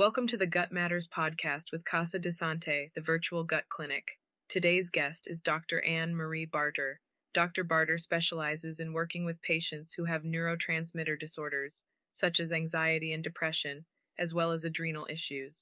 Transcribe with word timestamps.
Welcome 0.00 0.28
to 0.28 0.38
the 0.38 0.46
Gut 0.46 0.72
Matters 0.72 1.06
podcast 1.14 1.64
with 1.70 1.84
Casa 1.84 2.18
de 2.18 2.32
Sante, 2.32 2.90
the 2.94 3.02
virtual 3.02 3.44
gut 3.44 3.64
clinic. 3.68 4.04
Today's 4.48 4.88
guest 4.88 5.26
is 5.26 5.42
Dr. 5.44 5.84
Anne 5.84 6.16
Marie 6.16 6.46
Barter. 6.46 7.00
Dr. 7.34 7.64
Barter 7.64 7.98
specializes 7.98 8.80
in 8.80 8.94
working 8.94 9.26
with 9.26 9.42
patients 9.42 9.92
who 9.94 10.06
have 10.06 10.22
neurotransmitter 10.22 11.20
disorders, 11.20 11.74
such 12.14 12.40
as 12.40 12.50
anxiety 12.50 13.12
and 13.12 13.22
depression, 13.22 13.84
as 14.18 14.32
well 14.32 14.52
as 14.52 14.64
adrenal 14.64 15.06
issues. 15.10 15.52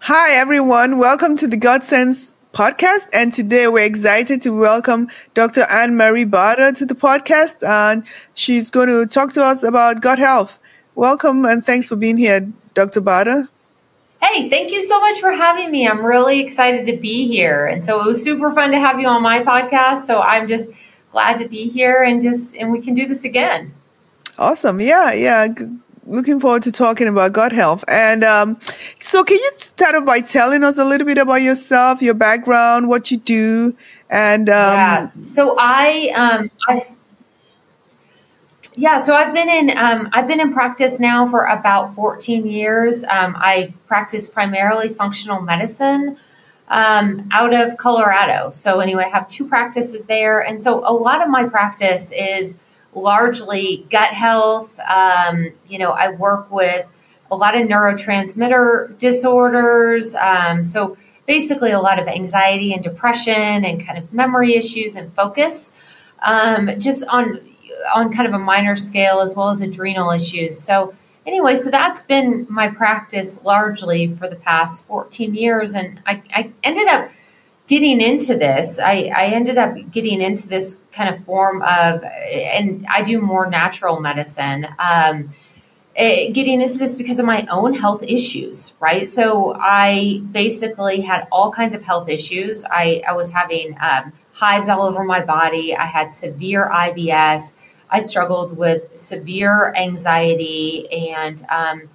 Hi, 0.00 0.32
everyone. 0.32 0.98
Welcome 0.98 1.38
to 1.38 1.46
the 1.46 1.56
Gut 1.56 1.82
Sense 1.82 2.36
podcast. 2.52 3.08
And 3.14 3.32
today 3.32 3.68
we're 3.68 3.86
excited 3.86 4.42
to 4.42 4.50
welcome 4.50 5.08
Dr. 5.32 5.62
Anne 5.70 5.96
Marie 5.96 6.26
Barter 6.26 6.72
to 6.72 6.84
the 6.84 6.94
podcast. 6.94 7.66
And 7.66 8.04
she's 8.34 8.70
going 8.70 8.88
to 8.88 9.06
talk 9.06 9.32
to 9.32 9.42
us 9.42 9.62
about 9.62 10.02
gut 10.02 10.18
health. 10.18 10.58
Welcome 10.94 11.44
and 11.44 11.64
thanks 11.64 11.88
for 11.88 11.96
being 11.96 12.16
here, 12.16 12.48
Dr. 12.74 13.00
Barter. 13.00 13.48
Hey, 14.22 14.50
thank 14.50 14.70
you 14.70 14.82
so 14.82 15.00
much 15.00 15.18
for 15.18 15.32
having 15.32 15.70
me. 15.70 15.88
I'm 15.88 16.04
really 16.04 16.40
excited 16.40 16.84
to 16.86 16.96
be 16.96 17.26
here. 17.26 17.66
And 17.66 17.84
so 17.84 18.00
it 18.00 18.06
was 18.06 18.22
super 18.22 18.52
fun 18.52 18.70
to 18.72 18.78
have 18.78 19.00
you 19.00 19.08
on 19.08 19.22
my 19.22 19.42
podcast. 19.42 20.00
So 20.00 20.20
I'm 20.20 20.46
just 20.46 20.70
glad 21.12 21.38
to 21.38 21.48
be 21.48 21.68
here 21.68 22.02
and 22.02 22.20
just 22.20 22.54
and 22.56 22.70
we 22.70 22.80
can 22.80 22.94
do 22.94 23.06
this 23.06 23.24
again. 23.24 23.72
Awesome. 24.38 24.80
Yeah, 24.80 25.12
yeah. 25.12 25.48
Looking 26.06 26.40
forward 26.40 26.62
to 26.64 26.72
talking 26.72 27.06
about 27.08 27.32
gut 27.32 27.52
health. 27.52 27.84
And 27.86 28.24
um, 28.24 28.58
so, 28.98 29.22
can 29.22 29.36
you 29.36 29.50
start 29.54 29.94
off 29.94 30.06
by 30.06 30.20
telling 30.20 30.64
us 30.64 30.76
a 30.76 30.84
little 30.84 31.06
bit 31.06 31.18
about 31.18 31.42
yourself, 31.42 32.02
your 32.02 32.14
background, 32.14 32.88
what 32.88 33.10
you 33.10 33.18
do, 33.18 33.76
and 34.08 34.48
um, 34.48 34.72
yeah. 34.72 35.10
So 35.20 35.54
I, 35.56 36.10
um, 36.16 36.50
I 36.68 36.86
yeah, 38.76 39.00
so 39.00 39.14
I've 39.14 39.34
been 39.34 39.48
in 39.48 39.76
um, 39.76 40.08
I've 40.12 40.28
been 40.28 40.40
in 40.40 40.52
practice 40.52 41.00
now 41.00 41.26
for 41.26 41.44
about 41.44 41.94
14 41.94 42.46
years. 42.46 43.02
Um, 43.04 43.34
I 43.36 43.74
practice 43.86 44.28
primarily 44.28 44.88
functional 44.90 45.40
medicine 45.40 46.16
um, 46.68 47.28
out 47.32 47.52
of 47.52 47.76
Colorado. 47.76 48.50
So 48.50 48.78
anyway, 48.78 49.04
I 49.06 49.08
have 49.08 49.28
two 49.28 49.46
practices 49.46 50.06
there, 50.06 50.40
and 50.40 50.62
so 50.62 50.78
a 50.88 50.94
lot 50.94 51.20
of 51.20 51.28
my 51.28 51.48
practice 51.48 52.12
is 52.12 52.56
largely 52.94 53.86
gut 53.90 54.12
health. 54.14 54.78
Um, 54.80 55.52
you 55.68 55.78
know, 55.78 55.90
I 55.90 56.10
work 56.10 56.50
with 56.50 56.88
a 57.30 57.36
lot 57.36 57.56
of 57.56 57.66
neurotransmitter 57.66 58.98
disorders. 58.98 60.14
Um, 60.14 60.64
so 60.64 60.96
basically, 61.26 61.72
a 61.72 61.80
lot 61.80 61.98
of 61.98 62.06
anxiety 62.06 62.72
and 62.72 62.84
depression, 62.84 63.64
and 63.64 63.84
kind 63.84 63.98
of 63.98 64.12
memory 64.12 64.54
issues 64.54 64.94
and 64.94 65.12
focus. 65.12 65.72
Um, 66.22 66.78
just 66.78 67.04
on 67.08 67.40
on 67.94 68.12
kind 68.12 68.28
of 68.28 68.34
a 68.34 68.38
minor 68.38 68.76
scale 68.76 69.20
as 69.20 69.34
well 69.34 69.48
as 69.48 69.60
adrenal 69.60 70.10
issues. 70.10 70.58
So, 70.58 70.94
anyway, 71.26 71.54
so 71.54 71.70
that's 71.70 72.02
been 72.02 72.46
my 72.48 72.68
practice 72.68 73.42
largely 73.44 74.14
for 74.14 74.28
the 74.28 74.36
past 74.36 74.86
14 74.86 75.34
years. 75.34 75.74
And 75.74 76.02
I, 76.06 76.22
I 76.34 76.52
ended 76.62 76.88
up 76.88 77.10
getting 77.70 78.00
into 78.00 78.36
this. 78.36 78.80
I, 78.80 79.12
I 79.14 79.26
ended 79.26 79.56
up 79.56 79.76
getting 79.92 80.20
into 80.20 80.48
this 80.48 80.78
kind 80.90 81.14
of 81.14 81.24
form 81.24 81.62
of, 81.62 82.02
and 82.02 82.84
I 82.90 83.02
do 83.02 83.20
more 83.20 83.48
natural 83.48 84.00
medicine. 84.00 84.66
Um, 84.78 85.30
eh, 85.94 86.30
getting 86.32 86.60
into 86.60 86.78
this 86.78 86.96
because 86.96 87.20
of 87.20 87.26
my 87.26 87.46
own 87.46 87.74
health 87.74 88.02
issues, 88.02 88.74
right? 88.80 89.08
So 89.08 89.54
I 89.56 90.20
basically 90.32 91.02
had 91.02 91.28
all 91.30 91.52
kinds 91.52 91.74
of 91.74 91.82
health 91.82 92.08
issues. 92.08 92.64
I, 92.64 93.02
I 93.06 93.12
was 93.12 93.30
having 93.30 93.76
um, 93.80 94.12
hives 94.32 94.68
all 94.68 94.82
over 94.82 95.04
my 95.04 95.20
body. 95.20 95.76
I 95.76 95.84
had 95.84 96.12
severe 96.12 96.68
IBS. 96.72 97.52
I 97.90 98.00
struggled 98.00 98.56
with 98.56 98.96
severe 98.96 99.74
anxiety 99.76 100.90
and 101.10 101.44
um, 101.48 101.88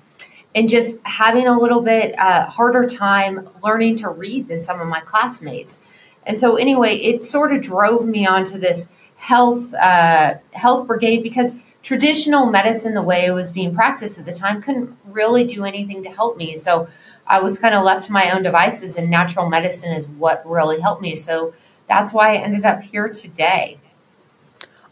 and 0.54 0.70
just 0.70 1.00
having 1.04 1.48
a 1.48 1.58
little 1.58 1.82
bit 1.82 2.18
uh, 2.18 2.46
harder 2.46 2.88
time 2.88 3.50
learning 3.64 3.98
to 3.98 4.10
read 4.10 4.48
than 4.48 4.62
some 4.62 4.80
of 4.80 4.88
my 4.88 5.02
classmates. 5.02 5.82
And 6.26 6.40
so, 6.40 6.56
anyway, 6.56 6.96
it 6.96 7.26
sort 7.26 7.54
of 7.54 7.62
drove 7.62 8.06
me 8.08 8.26
onto 8.26 8.58
this 8.58 8.90
health 9.18 9.74
uh, 9.74 10.36
health 10.54 10.88
brigade 10.88 11.24
because 11.24 11.56
traditional 11.84 12.46
medicine, 12.48 12.94
the 12.94 13.02
way 13.02 13.26
it 13.26 13.32
was 13.32 13.52
being 13.52 13.76
practiced 13.76 14.18
at 14.18 14.26
the 14.26 14.34
time, 14.34 14.62
couldn't 14.62 14.98
really 15.06 15.46
do 15.46 15.66
anything 15.66 16.04
to 16.04 16.10
help 16.10 16.36
me. 16.38 16.56
So 16.56 16.88
I 17.28 17.40
was 17.40 17.58
kind 17.58 17.76
of 17.76 17.84
left 17.84 18.06
to 18.06 18.12
my 18.12 18.32
own 18.32 18.44
devices, 18.44 18.98
and 18.98 19.10
natural 19.10 19.50
medicine 19.50 19.94
is 19.94 20.08
what 20.08 20.48
really 20.50 20.80
helped 20.80 21.02
me. 21.02 21.16
So 21.16 21.54
that's 21.88 22.12
why 22.14 22.34
I 22.34 22.38
ended 22.38 22.66
up 22.66 22.82
here 22.82 23.10
today. 23.10 23.78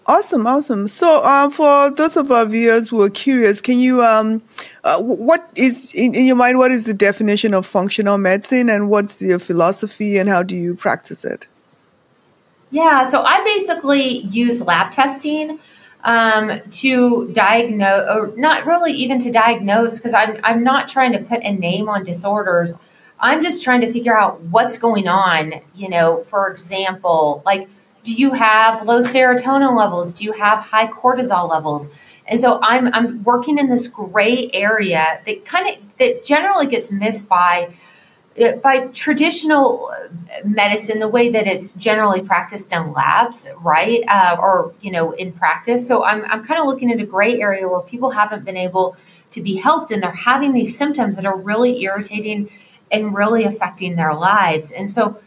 Awesome, 0.06 0.46
awesome. 0.46 0.90
So, 0.90 1.22
uh, 1.24 1.50
for 1.50 1.90
those 1.90 2.18
of 2.18 2.30
our 2.30 2.46
viewers 2.46 2.90
who 2.90 3.02
are 3.02 3.10
curious, 3.10 3.62
can 3.62 3.80
you, 3.80 4.04
um, 4.04 4.42
uh, 4.84 5.02
what 5.02 5.50
is 5.56 5.94
in, 5.94 6.14
in, 6.14 6.26
your 6.26 6.36
mind? 6.36 6.58
What 6.58 6.72
is 6.72 6.86
the 6.86 6.94
definition 6.94 7.54
of 7.54 7.66
functional 7.66 8.18
medicine, 8.18 8.70
and 8.70 8.90
what's 8.90 9.22
your 9.22 9.40
philosophy, 9.40 10.18
and 10.18 10.30
how 10.30 10.44
do 10.44 10.56
you 10.56 10.76
practice 10.76 11.24
it? 11.24 11.48
Yeah, 12.70 13.04
so 13.04 13.24
I 13.24 13.44
basically 13.46 14.18
use 14.24 14.62
lab 14.62 14.92
testing 14.92 15.60
um, 16.04 16.60
to 16.72 17.30
diagnose, 17.32 18.10
or 18.10 18.34
not 18.36 18.66
really 18.66 18.92
even 18.92 19.20
to 19.20 19.32
diagnose, 19.32 20.00
because 20.00 20.14
I'm 20.14 20.38
I'm 20.44 20.66
not 20.66 20.90
trying 20.90 21.14
to 21.14 21.20
put 21.20 21.42
a 21.44 21.54
name 21.54 21.88
on 21.88 22.04
disorders. 22.04 22.78
I'm 23.22 23.42
just 23.42 23.64
trying 23.64 23.80
to 23.82 23.92
figure 23.94 24.18
out 24.18 24.42
what's 24.42 24.78
going 24.78 25.08
on. 25.08 25.62
You 25.76 25.88
know, 25.88 26.24
for 26.24 26.52
example, 26.52 27.42
like 27.46 27.70
do 28.04 28.14
you 28.14 28.32
have 28.32 28.86
low 28.86 29.00
serotonin 29.00 29.78
levels? 29.78 30.14
Do 30.14 30.26
you 30.26 30.34
have 30.34 30.60
high 30.60 30.88
cortisol 30.88 31.50
levels? 31.50 31.90
And 32.28 32.40
so 32.40 32.60
I'm 32.62 32.94
I'm 32.94 33.24
working 33.24 33.58
in 33.58 33.70
this 33.70 33.88
gray 33.88 34.50
area 34.54 35.22
that 35.26 35.46
kind 35.46 35.70
of 35.70 35.98
that 35.98 36.24
generally 36.24 36.68
gets 36.68 36.92
missed 36.92 37.28
by 37.28 37.74
uh, 38.42 38.54
by 38.54 38.88
traditional 38.88 39.92
uh, 39.94 40.08
medicine, 40.44 41.00
the 41.00 41.08
way 41.08 41.30
that 41.30 41.46
it's 41.46 41.72
generally 41.74 42.22
practiced 42.22 42.74
in 42.74 42.92
labs, 42.92 43.48
right, 43.60 44.04
uh, 44.08 44.38
or 44.40 44.74
you 44.82 44.92
know, 44.92 45.12
in 45.12 45.32
practice. 45.32 45.86
So 45.88 46.04
I'm 46.04 46.24
I'm 46.26 46.44
kind 46.44 46.60
of 46.60 46.68
looking 46.68 46.92
at 46.92 47.00
a 47.00 47.06
gray 47.06 47.40
area 47.40 47.68
where 47.68 47.82
people 47.82 48.12
haven't 48.12 48.46
been 48.46 48.58
able 48.58 48.96
to 49.32 49.42
be 49.42 49.56
helped, 49.56 49.92
and 49.92 50.02
they're 50.02 50.12
having 50.12 50.54
these 50.54 50.78
symptoms 50.78 51.16
that 51.18 51.26
are 51.26 51.38
really 51.38 51.82
irritating 51.84 52.50
and 52.92 53.16
really 53.16 53.44
affecting 53.44 53.96
their 53.96 54.14
lives. 54.14 54.72
And 54.72 54.90
so 54.90 55.20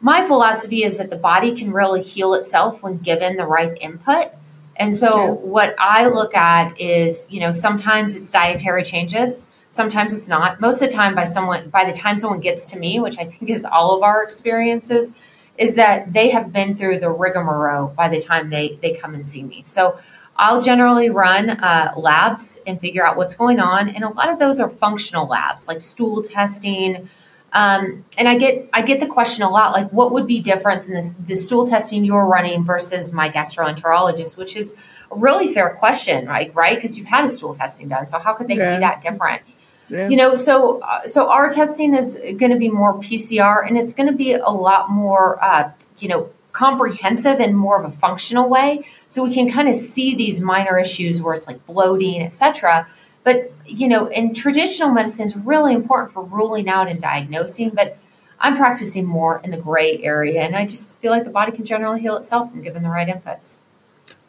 my 0.00 0.26
philosophy 0.26 0.82
is 0.84 0.98
that 0.98 1.10
the 1.10 1.16
body 1.16 1.54
can 1.54 1.72
really 1.72 2.02
heal 2.02 2.34
itself 2.34 2.82
when 2.82 2.98
given 2.98 3.36
the 3.36 3.44
right 3.44 3.76
input. 3.80 4.28
And 4.76 4.96
so 4.96 5.34
what 5.34 5.74
I 5.78 6.06
look 6.06 6.34
at 6.34 6.80
is, 6.80 7.26
you 7.28 7.40
know, 7.40 7.52
sometimes 7.52 8.16
it's 8.16 8.30
dietary 8.30 8.82
changes, 8.82 9.50
sometimes 9.68 10.16
it's 10.16 10.26
not. 10.28 10.58
Most 10.58 10.80
of 10.80 10.88
the 10.88 10.94
time 10.94 11.14
by 11.14 11.24
someone 11.24 11.68
by 11.68 11.84
the 11.84 11.92
time 11.92 12.16
someone 12.16 12.40
gets 12.40 12.64
to 12.66 12.78
me, 12.78 12.98
which 12.98 13.18
I 13.18 13.24
think 13.24 13.50
is 13.50 13.66
all 13.66 13.94
of 13.94 14.02
our 14.02 14.22
experiences, 14.22 15.12
is 15.58 15.74
that 15.74 16.14
they 16.14 16.30
have 16.30 16.50
been 16.50 16.76
through 16.76 17.00
the 17.00 17.10
rigmarole 17.10 17.88
by 17.88 18.08
the 18.08 18.22
time 18.22 18.48
they 18.48 18.78
they 18.80 18.94
come 18.94 19.12
and 19.12 19.26
see 19.26 19.42
me. 19.42 19.62
So 19.64 19.98
I'll 20.36 20.62
generally 20.62 21.10
run 21.10 21.50
uh, 21.50 21.92
labs 21.98 22.60
and 22.66 22.80
figure 22.80 23.06
out 23.06 23.18
what's 23.18 23.34
going 23.34 23.60
on, 23.60 23.90
and 23.90 24.02
a 24.02 24.08
lot 24.08 24.30
of 24.30 24.38
those 24.38 24.60
are 24.60 24.70
functional 24.70 25.26
labs, 25.26 25.68
like 25.68 25.82
stool 25.82 26.22
testing, 26.22 27.10
um, 27.52 28.04
and 28.16 28.28
I 28.28 28.38
get 28.38 28.68
I 28.72 28.82
get 28.82 29.00
the 29.00 29.06
question 29.06 29.42
a 29.42 29.50
lot, 29.50 29.72
like 29.72 29.90
what 29.90 30.12
would 30.12 30.26
be 30.26 30.40
different 30.40 30.84
than 30.86 30.94
this, 30.94 31.10
the 31.26 31.34
stool 31.34 31.66
testing 31.66 32.04
you're 32.04 32.26
running 32.26 32.64
versus 32.64 33.12
my 33.12 33.28
gastroenterologist, 33.28 34.36
which 34.36 34.56
is 34.56 34.76
a 35.10 35.16
really 35.16 35.52
fair 35.52 35.74
question, 35.74 36.26
right? 36.26 36.54
Right, 36.54 36.80
because 36.80 36.96
you've 36.96 37.08
had 37.08 37.24
a 37.24 37.28
stool 37.28 37.54
testing 37.54 37.88
done, 37.88 38.06
so 38.06 38.18
how 38.18 38.34
could 38.34 38.46
they 38.46 38.56
yeah. 38.56 38.76
be 38.76 38.80
that 38.80 39.02
different? 39.02 39.42
Yeah. 39.88 40.08
You 40.08 40.16
know, 40.16 40.36
so 40.36 40.80
uh, 40.80 41.06
so 41.06 41.28
our 41.28 41.48
testing 41.48 41.94
is 41.94 42.14
going 42.14 42.52
to 42.52 42.56
be 42.56 42.70
more 42.70 42.94
PCR, 42.94 43.66
and 43.66 43.76
it's 43.76 43.94
going 43.94 44.08
to 44.08 44.16
be 44.16 44.34
a 44.34 44.50
lot 44.50 44.88
more, 44.88 45.42
uh, 45.42 45.70
you 45.98 46.08
know, 46.08 46.30
comprehensive 46.52 47.40
and 47.40 47.56
more 47.56 47.82
of 47.82 47.92
a 47.92 47.96
functional 47.96 48.48
way, 48.48 48.86
so 49.08 49.24
we 49.24 49.34
can 49.34 49.50
kind 49.50 49.68
of 49.68 49.74
see 49.74 50.14
these 50.14 50.40
minor 50.40 50.78
issues 50.78 51.20
where 51.20 51.34
it's 51.34 51.48
like 51.48 51.66
bloating, 51.66 52.22
etc 52.22 52.86
but, 53.24 53.52
you 53.66 53.88
know, 53.88 54.06
in 54.06 54.34
traditional 54.34 54.90
medicine 54.90 55.26
is 55.26 55.36
really 55.36 55.74
important 55.74 56.12
for 56.12 56.22
ruling 56.22 56.68
out 56.68 56.88
and 56.88 57.00
diagnosing, 57.00 57.70
but 57.70 57.98
I'm 58.38 58.56
practicing 58.56 59.04
more 59.04 59.40
in 59.44 59.50
the 59.50 59.58
gray 59.58 60.02
area. 60.02 60.40
And 60.40 60.56
I 60.56 60.66
just 60.66 60.98
feel 61.00 61.10
like 61.10 61.24
the 61.24 61.30
body 61.30 61.52
can 61.52 61.64
generally 61.64 62.00
heal 62.00 62.16
itself 62.16 62.52
when 62.52 62.62
given 62.62 62.82
the 62.82 62.88
right 62.88 63.06
inputs. 63.06 63.58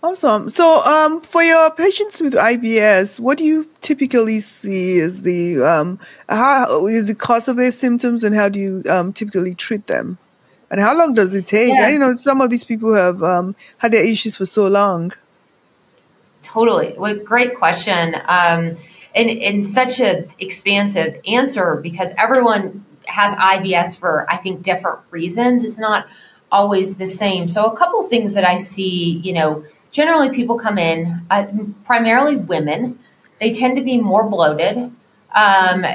Awesome. 0.03 0.49
So, 0.49 0.83
um, 0.85 1.21
for 1.21 1.43
your 1.43 1.69
patients 1.71 2.19
with 2.19 2.33
IBS, 2.33 3.19
what 3.19 3.37
do 3.37 3.43
you 3.43 3.69
typically 3.81 4.39
see 4.39 4.93
is 4.93 5.21
the 5.21 5.61
um, 5.61 5.99
how 6.27 6.87
is 6.87 7.05
the 7.05 7.13
cause 7.13 7.47
of 7.47 7.57
their 7.57 7.71
symptoms, 7.71 8.23
and 8.23 8.35
how 8.35 8.49
do 8.49 8.57
you 8.57 8.83
um, 8.89 9.13
typically 9.13 9.53
treat 9.53 9.85
them? 9.85 10.17
And 10.71 10.81
how 10.81 10.97
long 10.97 11.13
does 11.13 11.35
it 11.35 11.45
take? 11.45 11.69
Yeah. 11.69 11.89
You 11.89 11.99
know, 11.99 12.13
some 12.13 12.41
of 12.41 12.49
these 12.49 12.63
people 12.63 12.95
have 12.95 13.21
um, 13.21 13.55
had 13.77 13.91
their 13.91 14.03
issues 14.03 14.37
for 14.37 14.47
so 14.47 14.67
long. 14.67 15.13
Totally. 16.51 16.95
Well, 16.97 17.15
great 17.15 17.55
question. 17.55 18.15
Um, 18.15 18.75
and, 19.15 19.29
and 19.29 19.67
such 19.67 20.01
an 20.01 20.27
expansive 20.37 21.21
answer 21.25 21.77
because 21.77 22.13
everyone 22.17 22.85
has 23.05 23.33
IBS 23.33 23.97
for, 23.97 24.29
I 24.29 24.35
think, 24.35 24.61
different 24.61 24.99
reasons. 25.11 25.63
It's 25.63 25.77
not 25.77 26.07
always 26.51 26.97
the 26.97 27.07
same. 27.07 27.47
So, 27.47 27.65
a 27.65 27.77
couple 27.77 28.03
things 28.09 28.33
that 28.33 28.43
I 28.43 28.57
see, 28.57 29.11
you 29.23 29.31
know, 29.31 29.63
generally 29.91 30.29
people 30.29 30.59
come 30.59 30.77
in, 30.77 31.25
uh, 31.29 31.47
primarily 31.85 32.35
women, 32.35 32.99
they 33.39 33.53
tend 33.53 33.77
to 33.77 33.83
be 33.83 33.97
more 33.97 34.29
bloated. 34.29 34.91
Um, 35.33 35.85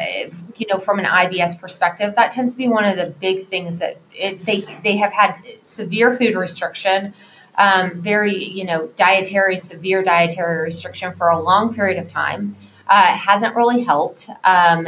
you 0.56 0.67
know, 0.69 0.79
from 0.79 0.99
an 0.99 1.05
IBS 1.05 1.61
perspective, 1.61 2.14
that 2.17 2.32
tends 2.32 2.55
to 2.55 2.59
be 2.59 2.67
one 2.67 2.87
of 2.87 2.97
the 2.97 3.11
big 3.20 3.49
things 3.49 3.81
that 3.81 3.99
it, 4.14 4.41
they 4.47 4.61
they 4.82 4.97
have 4.97 5.12
had 5.12 5.38
severe 5.64 6.17
food 6.17 6.35
restriction, 6.35 7.12
um, 7.56 8.00
very 8.00 8.44
you 8.44 8.64
know 8.64 8.88
dietary 8.97 9.56
severe 9.56 10.03
dietary 10.03 10.64
restriction 10.64 11.14
for 11.14 11.29
a 11.29 11.41
long 11.41 11.75
period 11.75 11.99
of 11.99 12.08
time. 12.08 12.55
Uh, 12.88 13.17
hasn't 13.17 13.56
really 13.56 13.82
helped. 13.82 14.29
Um, 14.44 14.87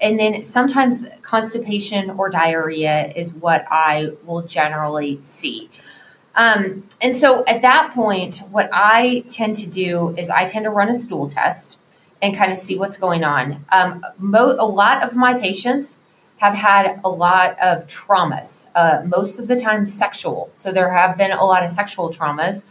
and 0.00 0.18
then 0.18 0.44
sometimes 0.44 1.06
constipation 1.22 2.10
or 2.10 2.28
diarrhea 2.28 3.12
is 3.14 3.32
what 3.34 3.64
I 3.70 4.10
will 4.24 4.42
generally 4.42 5.20
see. 5.22 5.70
Um, 6.34 6.84
and 7.00 7.14
so 7.14 7.44
at 7.46 7.62
that 7.62 7.92
point, 7.94 8.38
what 8.50 8.70
I 8.72 9.24
tend 9.28 9.56
to 9.58 9.68
do 9.68 10.14
is 10.16 10.30
I 10.30 10.44
tend 10.46 10.64
to 10.64 10.70
run 10.70 10.88
a 10.88 10.94
stool 10.94 11.28
test 11.28 11.78
and 12.20 12.36
kind 12.36 12.52
of 12.52 12.58
see 12.58 12.78
what's 12.78 12.96
going 12.96 13.22
on. 13.24 13.64
Um, 13.70 14.04
mo- 14.18 14.56
a 14.58 14.66
lot 14.66 15.02
of 15.02 15.14
my 15.14 15.34
patients 15.34 15.98
have 16.42 16.54
had 16.54 17.00
a 17.04 17.08
lot 17.08 17.56
of 17.60 17.86
traumas, 17.86 18.66
uh, 18.74 19.00
most 19.06 19.38
of 19.38 19.46
the 19.46 19.54
time 19.54 19.86
sexual. 19.86 20.50
So 20.56 20.72
there 20.72 20.92
have 20.92 21.16
been 21.16 21.30
a 21.30 21.44
lot 21.44 21.62
of 21.62 21.70
sexual 21.70 22.10
traumas. 22.10 22.64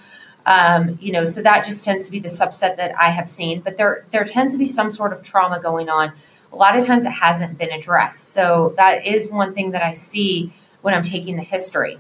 Um, 0.46 0.98
you 1.00 1.14
know, 1.14 1.24
so 1.24 1.42
that 1.42 1.64
just 1.64 1.86
tends 1.86 2.06
to 2.08 2.12
be 2.12 2.20
the 2.20 2.28
subset 2.28 2.76
that 2.76 2.94
I 3.00 3.12
have 3.12 3.30
seen. 3.30 3.62
But 3.62 3.78
there 3.78 4.04
there 4.12 4.26
tends 4.26 4.56
to 4.56 4.60
be 4.60 4.66
some 4.66 4.92
sort 4.92 5.14
of 5.14 5.24
trauma 5.24 5.62
going 5.62 5.88
on. 5.88 6.12
A 6.52 6.56
lot 6.58 6.76
of 6.76 6.86
times 6.86 7.06
it 7.06 7.12
hasn't 7.12 7.58
been 7.58 7.72
addressed. 7.72 8.34
So 8.34 8.74
that 8.76 9.08
is 9.08 9.32
one 9.32 9.54
thing 9.54 9.72
that 9.72 9.82
I 9.82 9.94
see 9.94 10.52
when 10.82 10.94
I'm 10.94 11.04
taking 11.04 11.38
the 11.38 11.44
history. 11.44 11.98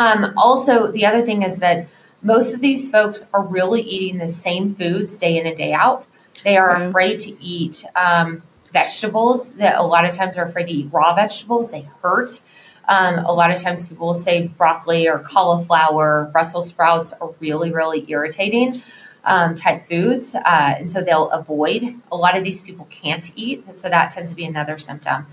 Um, 0.00 0.34
also, 0.36 0.90
the 0.90 1.06
other 1.06 1.22
thing 1.22 1.44
is 1.44 1.58
that 1.58 1.86
most 2.22 2.54
of 2.54 2.60
these 2.60 2.90
folks 2.90 3.30
are 3.32 3.44
really 3.44 3.82
eating 3.82 4.18
the 4.18 4.26
same 4.26 4.74
foods 4.74 5.16
day 5.16 5.38
in 5.38 5.46
and 5.46 5.56
day 5.56 5.72
out. 5.72 6.06
They 6.42 6.56
are 6.56 6.70
afraid 6.74 7.20
to 7.20 7.40
eat 7.40 7.84
um, 7.94 8.42
vegetables. 8.72 9.52
That 9.52 9.78
a 9.78 9.82
lot 9.82 10.04
of 10.04 10.12
times 10.12 10.36
are 10.38 10.44
afraid 10.44 10.66
to 10.66 10.72
eat 10.72 10.88
raw 10.92 11.14
vegetables. 11.14 11.70
They 11.70 11.82
hurt. 12.02 12.40
Um, 12.88 13.18
a 13.18 13.32
lot 13.32 13.50
of 13.50 13.58
times 13.58 13.86
people 13.86 14.08
will 14.08 14.14
say 14.14 14.48
broccoli 14.48 15.08
or 15.08 15.20
cauliflower, 15.20 16.28
Brussels 16.32 16.68
sprouts 16.68 17.12
are 17.12 17.32
really, 17.38 17.70
really 17.70 18.04
irritating 18.08 18.82
um, 19.24 19.54
type 19.54 19.82
foods. 19.82 20.34
Uh, 20.34 20.74
and 20.78 20.90
so 20.90 21.00
they'll 21.00 21.30
avoid. 21.30 22.00
A 22.10 22.16
lot 22.16 22.36
of 22.36 22.44
these 22.44 22.60
people 22.60 22.86
can't 22.90 23.30
eat. 23.36 23.64
And 23.68 23.78
so 23.78 23.88
that 23.88 24.10
tends 24.10 24.30
to 24.30 24.36
be 24.36 24.44
another 24.44 24.78
symptom. 24.78 25.26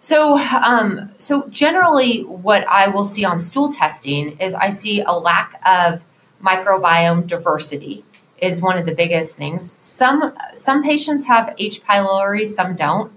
So, 0.00 0.36
um, 0.36 1.10
so 1.18 1.48
generally, 1.48 2.22
what 2.22 2.66
I 2.66 2.88
will 2.88 3.04
see 3.04 3.24
on 3.24 3.40
stool 3.40 3.70
testing 3.70 4.38
is 4.38 4.54
I 4.54 4.68
see 4.68 5.00
a 5.00 5.12
lack 5.12 5.60
of 5.64 6.04
microbiome 6.42 7.26
diversity 7.26 8.04
is 8.42 8.60
one 8.60 8.76
of 8.76 8.84
the 8.84 8.94
biggest 8.94 9.36
things. 9.36 9.76
Some 9.80 10.36
some 10.52 10.82
patients 10.82 11.24
have 11.26 11.54
H. 11.58 11.82
pylori, 11.84 12.46
some 12.46 12.74
don't. 12.74 13.10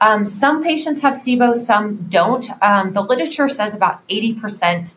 Um, 0.00 0.24
some 0.24 0.62
patients 0.62 1.02
have 1.02 1.14
SIBO, 1.14 1.54
some 1.54 2.06
don't. 2.08 2.48
Um, 2.62 2.94
the 2.94 3.02
literature 3.02 3.48
says 3.48 3.74
about 3.74 4.00
eighty 4.08 4.32
percent 4.32 4.94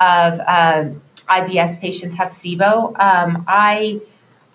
of 0.00 0.40
uh, 0.40 0.90
IBS 1.28 1.80
patients 1.80 2.16
have 2.16 2.28
SIBO. 2.28 2.98
Um, 2.98 3.44
I 3.46 4.00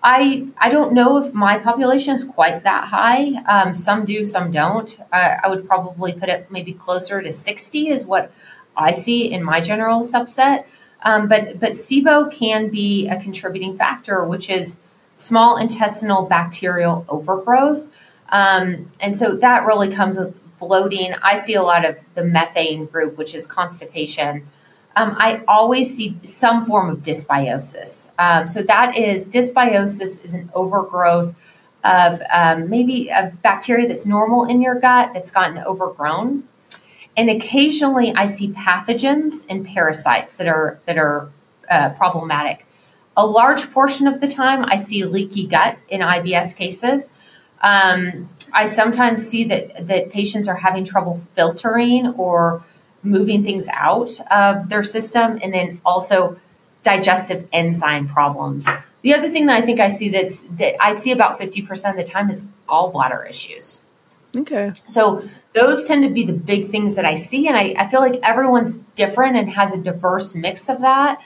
I 0.02 0.46
I 0.58 0.68
don't 0.68 0.92
know 0.92 1.16
if 1.16 1.32
my 1.32 1.58
population 1.58 2.12
is 2.12 2.22
quite 2.22 2.62
that 2.64 2.84
high. 2.84 3.32
Um, 3.46 3.74
some 3.74 4.04
do, 4.04 4.22
some 4.22 4.52
don't. 4.52 4.98
I, 5.10 5.38
I 5.44 5.48
would 5.48 5.66
probably 5.66 6.12
put 6.12 6.28
it 6.28 6.50
maybe 6.50 6.74
closer 6.74 7.22
to 7.22 7.32
sixty 7.32 7.88
is 7.88 8.04
what 8.04 8.30
I 8.76 8.92
see 8.92 9.32
in 9.32 9.42
my 9.42 9.60
general 9.62 10.02
subset. 10.02 10.64
Um, 11.02 11.28
but 11.28 11.60
but 11.60 11.72
SIBO 11.72 12.32
can 12.32 12.68
be 12.68 13.08
a 13.08 13.20
contributing 13.20 13.76
factor, 13.76 14.24
which 14.24 14.50
is 14.50 14.80
small 15.14 15.56
intestinal 15.56 16.26
bacterial 16.26 17.04
overgrowth, 17.08 17.86
um, 18.30 18.90
and 19.00 19.14
so 19.14 19.36
that 19.36 19.64
really 19.64 19.92
comes 19.92 20.18
with 20.18 20.36
bloating. 20.58 21.14
I 21.22 21.36
see 21.36 21.54
a 21.54 21.62
lot 21.62 21.84
of 21.84 21.96
the 22.14 22.24
methane 22.24 22.86
group, 22.86 23.16
which 23.16 23.34
is 23.34 23.46
constipation. 23.46 24.46
Um, 24.96 25.14
I 25.16 25.42
always 25.46 25.94
see 25.94 26.16
some 26.24 26.66
form 26.66 26.90
of 26.90 26.98
dysbiosis. 27.04 28.12
Um, 28.18 28.48
so 28.48 28.62
that 28.62 28.96
is 28.96 29.28
dysbiosis 29.28 30.24
is 30.24 30.34
an 30.34 30.50
overgrowth 30.54 31.36
of 31.84 32.20
um, 32.32 32.68
maybe 32.68 33.08
a 33.08 33.32
bacteria 33.42 33.86
that's 33.86 34.06
normal 34.06 34.44
in 34.44 34.60
your 34.60 34.74
gut 34.74 35.14
that's 35.14 35.30
gotten 35.30 35.58
overgrown 35.58 36.42
and 37.18 37.28
occasionally 37.28 38.14
I 38.14 38.26
see 38.26 38.50
pathogens 38.50 39.44
and 39.50 39.66
parasites 39.66 40.36
that 40.38 40.46
are 40.46 40.78
that 40.86 40.96
are 40.96 41.28
uh, 41.68 41.90
problematic. 41.90 42.64
A 43.16 43.26
large 43.26 43.70
portion 43.72 44.06
of 44.06 44.20
the 44.20 44.28
time, 44.28 44.64
I 44.64 44.76
see 44.76 45.04
leaky 45.04 45.48
gut 45.48 45.76
in 45.88 46.00
IBS 46.00 46.56
cases. 46.56 47.12
Um, 47.60 48.28
I 48.54 48.66
sometimes 48.66 49.26
see 49.26 49.42
that 49.44 49.88
that 49.88 50.10
patients 50.10 50.46
are 50.46 50.54
having 50.54 50.84
trouble 50.84 51.20
filtering 51.34 52.14
or 52.14 52.62
moving 53.02 53.42
things 53.42 53.66
out 53.72 54.12
of 54.30 54.68
their 54.68 54.84
system, 54.84 55.40
and 55.42 55.52
then 55.52 55.80
also 55.84 56.38
digestive 56.84 57.48
enzyme 57.52 58.06
problems. 58.06 58.68
The 59.02 59.14
other 59.14 59.28
thing 59.28 59.46
that 59.46 59.60
I 59.60 59.66
think 59.66 59.80
I 59.80 59.88
see 59.88 60.08
that's 60.08 60.42
that 60.42 60.76
I 60.80 60.92
see 60.92 61.10
about 61.10 61.38
fifty 61.38 61.62
percent 61.62 61.98
of 61.98 62.06
the 62.06 62.10
time 62.10 62.30
is 62.30 62.46
gallbladder 62.68 63.28
issues. 63.28 63.84
Okay. 64.36 64.72
So 64.88 65.22
those 65.54 65.86
tend 65.86 66.04
to 66.04 66.10
be 66.10 66.24
the 66.24 66.32
big 66.32 66.68
things 66.68 66.96
that 66.96 67.04
I 67.04 67.14
see. 67.14 67.48
And 67.48 67.56
I, 67.56 67.74
I 67.78 67.88
feel 67.88 68.00
like 68.00 68.20
everyone's 68.22 68.78
different 68.94 69.36
and 69.36 69.50
has 69.50 69.74
a 69.74 69.78
diverse 69.78 70.34
mix 70.34 70.68
of 70.68 70.80
that. 70.80 71.20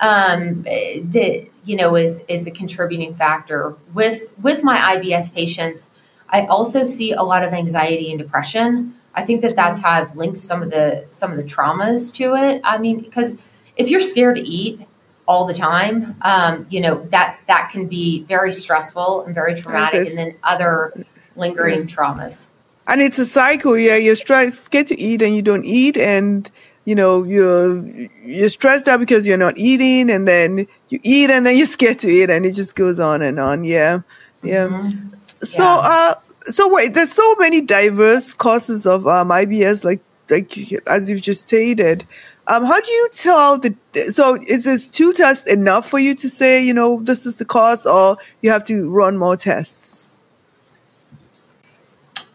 Um, 0.00 0.62
that, 0.62 1.46
you 1.64 1.76
know, 1.76 1.94
is, 1.94 2.24
is 2.26 2.48
a 2.48 2.50
contributing 2.50 3.14
factor 3.14 3.76
with, 3.92 4.24
with 4.42 4.64
my 4.64 4.96
IBS 4.96 5.32
patients. 5.32 5.88
I 6.28 6.46
also 6.46 6.82
see 6.82 7.12
a 7.12 7.22
lot 7.22 7.44
of 7.44 7.52
anxiety 7.52 8.10
and 8.10 8.18
depression. 8.18 8.94
I 9.14 9.24
think 9.24 9.42
that 9.42 9.54
that's 9.54 9.78
how 9.78 9.90
I've 9.90 10.16
linked 10.16 10.40
some 10.40 10.62
of 10.64 10.70
the, 10.70 11.06
some 11.10 11.30
of 11.30 11.36
the 11.36 11.44
traumas 11.44 12.12
to 12.14 12.34
it. 12.34 12.60
I 12.64 12.78
mean, 12.78 13.00
because 13.00 13.36
if 13.76 13.88
you're 13.88 14.00
scared 14.00 14.36
to 14.36 14.42
eat, 14.42 14.80
all 15.26 15.46
the 15.46 15.54
time, 15.54 16.16
um, 16.22 16.66
you 16.68 16.80
know 16.80 17.06
that 17.10 17.38
that 17.46 17.70
can 17.70 17.86
be 17.86 18.22
very 18.24 18.52
stressful 18.52 19.22
and 19.22 19.34
very 19.34 19.54
traumatic, 19.54 20.08
and 20.08 20.18
then 20.18 20.34
other 20.42 20.92
lingering 21.36 21.86
traumas. 21.86 22.48
And 22.86 23.00
it's 23.00 23.18
a 23.18 23.26
cycle. 23.26 23.78
Yeah, 23.78 23.96
you're 23.96 24.16
stressed, 24.16 24.70
get 24.70 24.86
to 24.88 25.00
eat, 25.00 25.22
and 25.22 25.34
you 25.34 25.42
don't 25.42 25.64
eat, 25.64 25.96
and 25.96 26.50
you 26.84 26.94
know 26.94 27.22
you're 27.22 27.78
you're 28.22 28.50
stressed 28.50 28.88
out 28.88 29.00
because 29.00 29.26
you're 29.26 29.38
not 29.38 29.56
eating, 29.56 30.10
and 30.10 30.28
then 30.28 30.66
you 30.90 31.00
eat, 31.02 31.30
and 31.30 31.46
then 31.46 31.56
you're 31.56 31.66
scared 31.66 31.98
to 32.00 32.08
eat, 32.08 32.28
and 32.28 32.44
it 32.44 32.52
just 32.52 32.76
goes 32.76 33.00
on 33.00 33.22
and 33.22 33.40
on. 33.40 33.64
Yeah, 33.64 34.00
yeah. 34.42 34.68
Mm-hmm. 34.68 35.14
So, 35.42 35.62
yeah. 35.62 35.80
uh, 35.82 36.14
so 36.50 36.72
wait, 36.72 36.92
there's 36.92 37.12
so 37.12 37.34
many 37.36 37.62
diverse 37.62 38.34
causes 38.34 38.86
of 38.86 39.06
um, 39.06 39.30
IBS, 39.30 39.82
like 39.82 40.02
like 40.30 40.56
as 40.86 41.08
you've 41.08 41.22
just 41.22 41.42
stated. 41.42 42.06
Um, 42.46 42.64
how 42.64 42.78
do 42.78 42.92
you 42.92 43.08
tell 43.12 43.58
the? 43.58 43.74
So, 44.10 44.36
is 44.46 44.64
this 44.64 44.90
two 44.90 45.12
tests 45.14 45.50
enough 45.50 45.88
for 45.88 45.98
you 45.98 46.14
to 46.16 46.28
say, 46.28 46.62
you 46.62 46.74
know, 46.74 47.02
this 47.02 47.24
is 47.24 47.38
the 47.38 47.44
cause, 47.44 47.86
or 47.86 48.18
you 48.42 48.50
have 48.50 48.64
to 48.64 48.88
run 48.90 49.16
more 49.16 49.36
tests? 49.36 50.03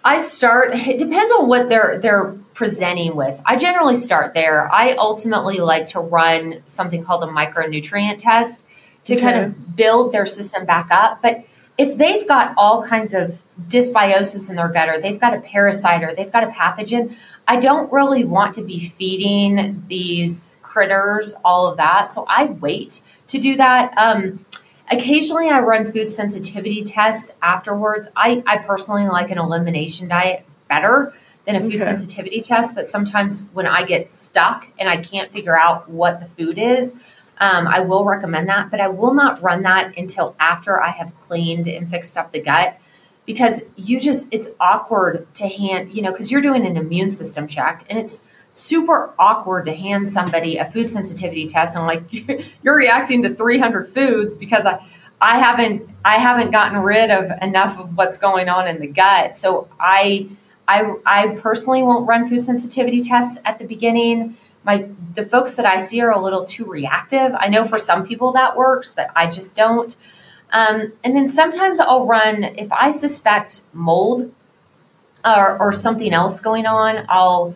I 0.09 0.17
start. 0.17 0.73
It 0.93 0.97
depends 0.97 1.31
on 1.33 1.47
what 1.47 1.69
they're 1.69 1.99
they're 1.99 2.35
presenting 2.55 3.15
with. 3.15 3.39
I 3.45 3.55
generally 3.55 3.95
start 3.95 4.33
there. 4.33 4.67
I 4.73 4.93
ultimately 4.93 5.59
like 5.59 5.87
to 5.87 5.99
run 5.99 6.63
something 6.65 7.03
called 7.03 7.23
a 7.23 7.27
micronutrient 7.27 8.17
test 8.17 8.65
to 9.05 9.13
okay. 9.13 9.21
kind 9.21 9.39
of 9.39 9.75
build 9.75 10.11
their 10.11 10.25
system 10.25 10.65
back 10.65 10.87
up. 10.89 11.21
But 11.21 11.45
if 11.77 11.97
they've 11.97 12.27
got 12.27 12.53
all 12.57 12.83
kinds 12.83 13.13
of 13.13 13.45
dysbiosis 13.69 14.49
in 14.49 14.55
their 14.55 14.67
gut, 14.67 14.89
or 14.89 14.99
they've 14.99 15.19
got 15.19 15.33
a 15.33 15.39
parasite, 15.39 16.03
or 16.03 16.13
they've 16.13 16.31
got 16.31 16.43
a 16.43 16.47
pathogen, 16.47 17.15
I 17.47 17.59
don't 17.59 17.91
really 17.93 18.23
want 18.25 18.55
to 18.55 18.63
be 18.63 18.89
feeding 18.89 19.85
these 19.87 20.59
critters 20.63 21.35
all 21.45 21.67
of 21.67 21.77
that. 21.77 22.09
So 22.09 22.25
I 22.27 22.45
wait 22.45 23.01
to 23.27 23.37
do 23.37 23.55
that. 23.57 23.95
Um, 23.97 24.43
Occasionally, 24.91 25.49
I 25.49 25.59
run 25.59 25.91
food 25.91 26.09
sensitivity 26.09 26.83
tests 26.83 27.35
afterwards. 27.41 28.09
I, 28.15 28.43
I 28.47 28.57
personally 28.57 29.05
like 29.05 29.29
an 29.29 29.37
elimination 29.37 30.07
diet 30.07 30.45
better 30.67 31.13
than 31.45 31.55
a 31.55 31.61
food 31.61 31.75
okay. 31.75 31.83
sensitivity 31.83 32.41
test, 32.41 32.75
but 32.75 32.89
sometimes 32.89 33.45
when 33.53 33.67
I 33.67 33.83
get 33.83 34.13
stuck 34.13 34.67
and 34.79 34.89
I 34.89 34.97
can't 34.97 35.31
figure 35.31 35.57
out 35.57 35.89
what 35.89 36.19
the 36.19 36.25
food 36.25 36.57
is, 36.57 36.93
um, 37.39 37.67
I 37.67 37.79
will 37.79 38.03
recommend 38.03 38.49
that, 38.49 38.69
but 38.69 38.81
I 38.81 38.87
will 38.87 39.13
not 39.13 39.41
run 39.41 39.63
that 39.63 39.97
until 39.97 40.35
after 40.39 40.81
I 40.81 40.89
have 40.89 41.17
cleaned 41.21 41.67
and 41.67 41.89
fixed 41.89 42.17
up 42.17 42.31
the 42.31 42.41
gut 42.41 42.79
because 43.25 43.63
you 43.75 43.99
just, 43.99 44.27
it's 44.33 44.49
awkward 44.59 45.27
to 45.35 45.47
hand, 45.47 45.93
you 45.93 46.01
know, 46.01 46.11
because 46.11 46.31
you're 46.31 46.41
doing 46.41 46.65
an 46.65 46.77
immune 46.77 47.11
system 47.11 47.47
check 47.47 47.85
and 47.89 47.97
it's 47.97 48.23
super 48.59 49.13
awkward 49.17 49.65
to 49.65 49.73
hand 49.73 50.09
somebody 50.09 50.57
a 50.57 50.65
food 50.65 50.89
sensitivity 50.89 51.47
test 51.47 51.75
and 51.75 51.85
like 51.85 52.03
you're 52.63 52.75
reacting 52.75 53.23
to 53.23 53.33
300 53.33 53.87
foods 53.87 54.37
because 54.37 54.65
I 54.65 54.83
I 55.21 55.39
haven't 55.39 55.89
I 56.03 56.15
haven't 56.15 56.51
gotten 56.51 56.79
rid 56.79 57.11
of 57.11 57.31
enough 57.41 57.77
of 57.77 57.97
what's 57.97 58.17
going 58.17 58.49
on 58.49 58.67
in 58.67 58.79
the 58.79 58.87
gut. 58.87 59.35
So 59.35 59.67
I 59.79 60.29
I 60.67 60.95
I 61.05 61.35
personally 61.35 61.83
won't 61.83 62.07
run 62.07 62.29
food 62.29 62.43
sensitivity 62.43 63.01
tests 63.01 63.39
at 63.43 63.59
the 63.59 63.65
beginning. 63.65 64.37
My 64.63 64.87
the 65.15 65.25
folks 65.25 65.55
that 65.57 65.65
I 65.65 65.77
see 65.77 66.01
are 66.01 66.11
a 66.11 66.19
little 66.19 66.45
too 66.45 66.65
reactive. 66.65 67.33
I 67.37 67.49
know 67.49 67.65
for 67.65 67.79
some 67.79 68.05
people 68.05 68.33
that 68.33 68.55
works, 68.55 68.93
but 68.93 69.09
I 69.15 69.29
just 69.29 69.55
don't. 69.55 69.95
Um, 70.51 70.93
and 71.03 71.15
then 71.15 71.27
sometimes 71.27 71.79
I'll 71.79 72.07
run 72.07 72.43
if 72.43 72.71
I 72.71 72.89
suspect 72.89 73.61
mold 73.73 74.33
or, 75.23 75.59
or 75.59 75.73
something 75.73 76.11
else 76.11 76.39
going 76.39 76.65
on, 76.65 77.05
I'll 77.07 77.55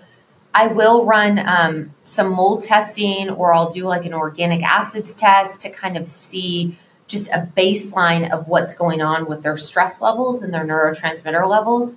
I 0.54 0.68
will 0.68 1.06
run 1.06 1.40
um, 1.40 1.94
some 2.06 2.32
mold 2.32 2.62
testing 2.62 3.30
or 3.30 3.54
I'll 3.54 3.72
do 3.72 3.86
like 3.86 4.06
an 4.06 4.14
organic 4.14 4.62
acids 4.62 5.14
test 5.14 5.62
to 5.62 5.70
kind 5.70 5.98
of 5.98 6.08
see 6.08 6.78
just 7.08 7.30
a 7.30 7.50
baseline 7.56 8.32
of 8.32 8.48
what's 8.48 8.74
going 8.74 9.02
on 9.02 9.26
with 9.26 9.42
their 9.42 9.58
stress 9.58 10.02
levels 10.02 10.42
and 10.42 10.54
their 10.54 10.66
neurotransmitter 10.66 11.48
levels. 11.48 11.96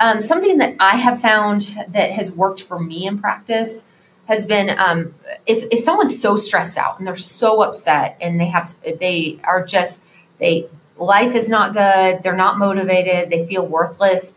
Um, 0.00 0.22
something 0.22 0.58
that 0.58 0.76
I 0.80 0.96
have 0.96 1.20
found 1.20 1.76
that 1.88 2.12
has 2.12 2.32
worked 2.32 2.62
for 2.62 2.78
me 2.78 3.06
in 3.06 3.18
practice 3.18 3.86
has 4.26 4.46
been 4.46 4.70
um, 4.78 5.14
if, 5.46 5.64
if 5.70 5.80
someone's 5.80 6.20
so 6.20 6.36
stressed 6.36 6.78
out 6.78 6.98
and 6.98 7.06
they're 7.06 7.16
so 7.16 7.62
upset 7.62 8.16
and 8.20 8.40
they 8.40 8.46
have 8.46 8.74
they 9.00 9.38
are 9.44 9.64
just 9.64 10.02
they 10.38 10.68
life 10.96 11.34
is 11.34 11.48
not 11.48 11.72
good 11.72 12.22
they're 12.22 12.36
not 12.36 12.58
motivated 12.58 13.30
they 13.30 13.46
feel 13.46 13.66
worthless 13.66 14.36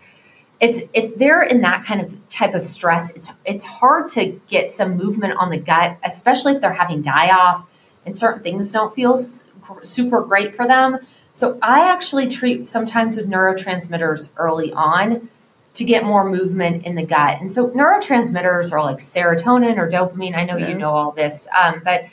it's 0.59 0.81
if 0.93 1.15
they're 1.17 1.43
in 1.43 1.61
that 1.61 1.85
kind 1.85 2.01
of 2.01 2.29
type 2.29 2.53
of 2.53 2.65
stress, 2.65 3.11
it's 3.11 3.31
it's 3.45 3.63
hard 3.63 4.09
to 4.11 4.39
get 4.47 4.73
some 4.73 4.95
movement 4.95 5.33
on 5.37 5.49
the 5.49 5.57
gut, 5.57 5.97
especially 6.03 6.53
if 6.53 6.61
they're 6.61 6.73
having 6.73 7.01
die 7.01 7.35
off 7.35 7.67
and 8.05 8.17
certain 8.17 8.41
things 8.43 8.71
don't 8.71 8.93
feel 8.95 9.17
super 9.17 10.21
great 10.21 10.55
for 10.55 10.67
them. 10.67 10.99
So 11.33 11.59
I 11.61 11.89
actually 11.91 12.27
treat 12.29 12.67
sometimes 12.67 13.17
with 13.17 13.29
neurotransmitters 13.29 14.31
early 14.37 14.71
on 14.71 15.29
to 15.73 15.83
get 15.83 16.05
more 16.05 16.29
movement 16.29 16.85
in 16.85 16.95
the 16.95 17.03
gut. 17.03 17.41
And 17.41 17.51
so 17.51 17.69
neurotransmitters 17.69 18.71
are 18.71 18.81
like 18.81 18.99
serotonin 18.99 19.77
or 19.77 19.89
dopamine. 19.89 20.35
I 20.37 20.45
know 20.45 20.55
yeah. 20.55 20.69
you 20.69 20.77
know 20.77 20.91
all 20.91 21.11
this, 21.11 21.47
um, 21.61 21.81
but 21.83 22.05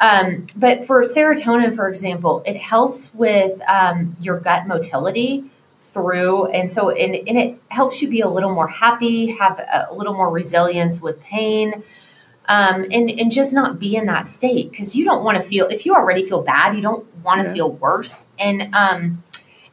um, 0.00 0.46
but 0.54 0.84
for 0.84 1.02
serotonin, 1.02 1.74
for 1.74 1.88
example, 1.88 2.42
it 2.46 2.56
helps 2.56 3.12
with 3.14 3.60
um, 3.68 4.16
your 4.20 4.38
gut 4.38 4.66
motility 4.66 5.46
through. 5.98 6.46
And 6.46 6.70
so, 6.70 6.90
and, 6.90 7.14
and 7.14 7.38
it 7.38 7.60
helps 7.68 8.02
you 8.02 8.08
be 8.08 8.20
a 8.20 8.28
little 8.28 8.54
more 8.54 8.68
happy, 8.68 9.26
have 9.26 9.58
a, 9.58 9.94
little 9.94 10.14
more 10.14 10.30
resilience 10.30 11.00
with 11.00 11.20
pain. 11.20 11.82
Um, 12.50 12.86
and, 12.90 13.10
and 13.10 13.30
just 13.30 13.52
not 13.52 13.78
be 13.78 13.94
in 13.94 14.06
that 14.06 14.26
state 14.26 14.70
because 14.70 14.96
you 14.96 15.04
don't 15.04 15.22
want 15.22 15.36
to 15.36 15.42
feel 15.42 15.66
if 15.66 15.84
you 15.84 15.94
already 15.94 16.26
feel 16.26 16.40
bad 16.40 16.74
you 16.74 16.80
don't 16.80 17.04
want 17.16 17.42
to 17.42 17.48
yeah. 17.48 17.52
feel 17.52 17.70
worse 17.72 18.26
and 18.38 18.74
um, 18.74 19.22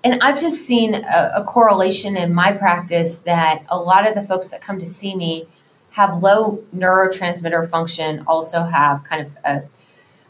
and 0.03 0.21
I've 0.21 0.41
just 0.41 0.67
seen 0.67 0.93
a, 0.93 1.31
a, 1.35 1.43
correlation 1.45 2.17
in 2.17 2.33
my 2.33 2.51
practice 2.51 3.19
that 3.19 3.63
a 3.69 3.77
lot 3.77 4.05
of 4.05 4.13
the 4.13 4.23
folks 4.23 4.49
that 4.49 4.61
come 4.61 4.77
to 4.79 4.87
see 4.87 5.15
me 5.15 5.47
have 5.91 6.21
low 6.21 6.61
neurotransmitter 6.75 7.69
function, 7.69 8.23
also 8.27 8.63
have 8.63 9.05
kind 9.05 9.25
of 9.25 9.31
a 9.45 9.63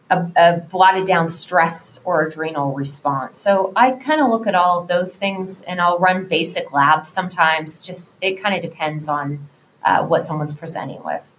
a, 0.10 0.32
a, 0.36 0.58
blotted 0.60 1.08
down 1.08 1.30
stress 1.30 2.02
or 2.06 2.28
adrenal 2.28 2.74
response. 2.74 3.38
So 3.40 3.74
I 3.76 3.92
kind 3.92 4.22
of 4.22 4.30
look 4.30 4.46
at 4.48 4.56
all 4.56 4.80
of 4.82 4.88
those 4.88 5.16
things 5.16 5.62
and 5.62 5.82
I'll 5.82 6.00
run 6.00 6.26
basic 6.26 6.72
labs 6.72 7.10
sometimes. 7.10 7.80
Just 7.80 8.18
it 8.22 8.42
kind 8.42 8.56
of 8.56 8.62
depends 8.62 9.08
on 9.08 9.48
uh, 9.84 10.06
what 10.06 10.26
someone's 10.26 10.54
presenting 10.54 11.04
with. 11.04 11.32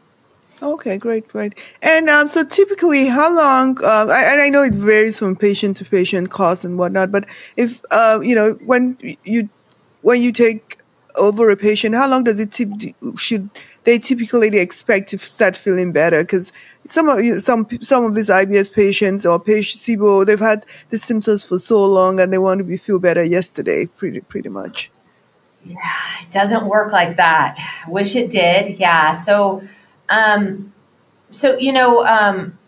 Okay, 0.62 0.96
great, 0.96 1.28
great. 1.28 1.54
And 1.82 2.08
um, 2.08 2.28
so 2.28 2.42
typically, 2.42 3.06
how 3.06 3.34
long? 3.34 3.78
Uh, 3.84 4.06
I, 4.10 4.22
and 4.32 4.40
I 4.40 4.48
know 4.48 4.62
it 4.62 4.72
varies 4.72 5.18
from 5.18 5.36
patient 5.36 5.76
to 5.78 5.84
patient, 5.84 6.30
cost 6.30 6.64
and 6.64 6.78
whatnot. 6.78 7.12
But 7.12 7.26
if 7.56 7.80
uh, 7.90 8.20
you 8.22 8.34
know 8.34 8.52
when 8.64 8.96
you 9.24 9.50
when 10.00 10.22
you 10.22 10.32
take 10.32 10.78
over 11.16 11.50
a 11.50 11.56
patient, 11.56 11.94
how 11.94 12.08
long 12.08 12.24
does 12.24 12.40
it 12.40 12.52
tip, 12.52 12.70
should 13.18 13.50
they 13.86 13.98
typically 14.00 14.58
expect 14.58 15.08
to 15.10 15.18
start 15.18 15.56
feeling 15.56 15.92
better? 15.92 16.22
Because 16.22 16.52
some 16.86 17.08
of 17.08 17.20
you, 17.24 17.40
some 17.40 17.66
some 17.80 18.04
of 18.04 18.14
these 18.14 18.28
IBS 18.28 18.70
patients 18.70 19.24
or 19.24 19.40
patient 19.40 19.80
SIBO, 19.80 20.26
they've 20.26 20.38
had 20.38 20.66
the 20.90 20.98
symptoms 20.98 21.44
for 21.44 21.58
so 21.58 21.86
long 21.86 22.20
and 22.20 22.32
they 22.32 22.38
want 22.38 22.58
to 22.58 22.64
be 22.64 22.76
feel 22.76 22.98
better 22.98 23.24
yesterday, 23.24 23.86
pretty 23.86 24.20
pretty 24.20 24.48
much. 24.48 24.90
Yeah, 25.64 25.78
it 26.20 26.30
doesn't 26.30 26.66
work 26.66 26.92
like 26.92 27.16
that. 27.16 27.58
Wish 27.88 28.14
it 28.16 28.30
did. 28.30 28.78
Yeah. 28.78 29.16
So, 29.16 29.62
um, 30.08 30.72
so 31.30 31.56
you 31.56 31.72
know, 31.72 32.04
um, 32.04 32.58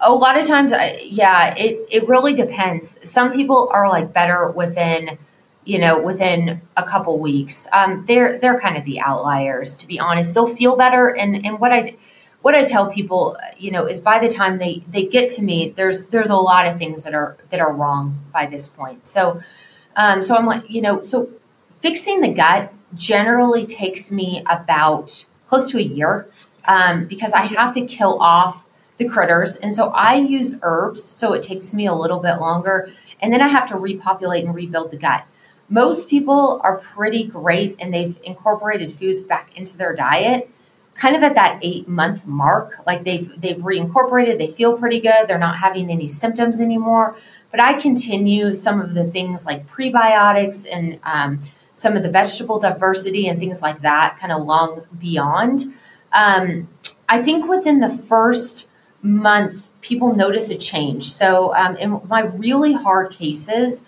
a 0.00 0.12
lot 0.12 0.38
of 0.38 0.46
times, 0.46 0.72
I, 0.72 1.00
yeah, 1.04 1.54
it 1.54 1.86
it 1.90 2.08
really 2.08 2.34
depends. 2.34 2.98
Some 3.08 3.32
people 3.32 3.68
are 3.72 3.88
like 3.88 4.12
better 4.12 4.50
within 4.50 5.18
you 5.66 5.80
know, 5.80 6.00
within 6.00 6.62
a 6.76 6.82
couple 6.84 7.18
weeks. 7.18 7.66
Um, 7.72 8.06
they're 8.06 8.38
they're 8.38 8.58
kind 8.58 8.76
of 8.76 8.84
the 8.84 9.00
outliers, 9.00 9.76
to 9.78 9.86
be 9.86 9.98
honest. 9.98 10.32
They'll 10.32 10.46
feel 10.46 10.76
better, 10.76 11.14
and 11.14 11.44
and 11.44 11.58
what 11.58 11.72
I 11.72 11.96
what 12.40 12.54
I 12.54 12.64
tell 12.64 12.88
people, 12.88 13.36
you 13.58 13.72
know, 13.72 13.86
is 13.86 13.98
by 13.98 14.20
the 14.20 14.28
time 14.28 14.58
they 14.58 14.84
they 14.88 15.04
get 15.04 15.28
to 15.30 15.42
me, 15.42 15.70
there's 15.70 16.06
there's 16.06 16.30
a 16.30 16.36
lot 16.36 16.68
of 16.68 16.78
things 16.78 17.02
that 17.02 17.14
are 17.14 17.36
that 17.50 17.60
are 17.60 17.72
wrong 17.72 18.24
by 18.32 18.46
this 18.46 18.68
point. 18.68 19.08
So, 19.08 19.40
um, 19.96 20.22
so 20.22 20.36
I'm 20.36 20.46
like, 20.46 20.70
you 20.70 20.80
know, 20.80 21.02
so 21.02 21.30
fixing 21.80 22.20
the 22.20 22.32
gut 22.32 22.72
generally 22.94 23.66
takes 23.66 24.12
me 24.12 24.44
about 24.46 25.26
close 25.48 25.68
to 25.72 25.78
a 25.78 25.82
year 25.82 26.28
um, 26.66 27.06
because 27.06 27.32
I 27.32 27.42
have 27.42 27.74
to 27.74 27.84
kill 27.84 28.22
off 28.22 28.64
the 28.98 29.08
critters, 29.08 29.56
and 29.56 29.74
so 29.74 29.88
I 29.88 30.14
use 30.14 30.60
herbs, 30.62 31.02
so 31.02 31.32
it 31.32 31.42
takes 31.42 31.74
me 31.74 31.86
a 31.86 31.92
little 31.92 32.20
bit 32.20 32.36
longer, 32.36 32.88
and 33.20 33.32
then 33.32 33.42
I 33.42 33.48
have 33.48 33.68
to 33.70 33.76
repopulate 33.76 34.44
and 34.44 34.54
rebuild 34.54 34.92
the 34.92 34.96
gut 34.96 35.24
most 35.68 36.08
people 36.08 36.60
are 36.62 36.78
pretty 36.78 37.24
great 37.24 37.76
and 37.78 37.92
they've 37.92 38.18
incorporated 38.22 38.92
foods 38.92 39.22
back 39.22 39.56
into 39.56 39.76
their 39.76 39.94
diet 39.94 40.50
kind 40.94 41.14
of 41.14 41.22
at 41.22 41.34
that 41.34 41.58
eight 41.62 41.88
month 41.88 42.26
mark. 42.26 42.80
Like 42.86 43.04
they've 43.04 43.40
they've 43.40 43.56
reincorporated 43.56 44.38
they 44.38 44.50
feel 44.50 44.76
pretty 44.76 45.00
good 45.00 45.28
they're 45.28 45.38
not 45.38 45.58
having 45.58 45.90
any 45.90 46.08
symptoms 46.08 46.60
anymore. 46.60 47.16
But 47.50 47.60
i 47.60 47.74
continue 47.74 48.52
some 48.52 48.80
of 48.80 48.94
the 48.94 49.04
things 49.04 49.46
like 49.46 49.66
prebiotics 49.66 50.66
and 50.70 50.98
um, 51.04 51.40
some 51.74 51.96
of 51.96 52.02
the 52.02 52.10
vegetable 52.10 52.58
diversity 52.58 53.28
and 53.28 53.38
things 53.38 53.62
like 53.62 53.82
that 53.82 54.18
kind 54.18 54.32
of 54.32 54.44
long 54.44 54.84
beyond. 54.98 55.66
Um, 56.12 56.68
i 57.08 57.22
think 57.22 57.48
within 57.48 57.80
the 57.80 57.96
first 57.96 58.68
month 59.02 59.68
people 59.80 60.14
notice 60.14 60.50
a 60.50 60.56
change. 60.56 61.12
So 61.12 61.54
um, 61.54 61.76
in 61.76 62.00
my 62.08 62.22
really 62.22 62.72
hard 62.72 63.12
cases 63.12 63.84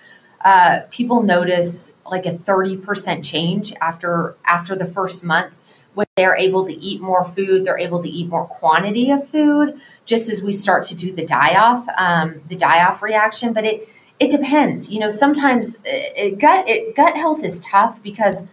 uh, 0.49 0.81
people 0.91 1.23
notice 1.23 1.93
like 2.11 2.25
a 2.25 2.33
30% 2.33 3.23
change 3.23 3.75
after 3.83 4.35
after 4.47 4.75
the 4.75 4.87
first 4.87 5.23
month 5.23 5.55
when 5.93 6.07
they're 6.17 6.37
able 6.37 6.65
to 6.65 6.73
eat 6.73 7.03
more 7.03 7.27
food 7.27 7.65
they're 7.65 7.79
able 7.79 8.03
to 8.03 8.09
eat 8.09 8.31
more 8.31 8.47
quantity 8.47 9.11
of 9.11 9.29
food 9.29 9.79
just 10.07 10.31
as 10.31 10.43
we 10.43 10.51
start 10.51 10.85
to 10.85 10.95
do 10.95 11.13
the 11.13 11.27
die-off 11.27 11.87
um, 11.99 12.41
the 12.49 12.57
die-off 12.57 13.03
reaction. 13.03 13.53
But 13.53 13.67
it 13.67 13.89
it 14.19 14.31
depends. 14.31 14.91
You 14.91 15.01
know 15.01 15.11
sometimes 15.11 15.81
it, 15.85 16.13
uh, 16.17 16.23
it, 16.25 16.39
gut 16.39 16.67
it, 16.67 16.97
gut 16.97 17.15
health 17.15 17.45
is 17.45 17.61
tough 17.61 18.03
because 18.03 18.49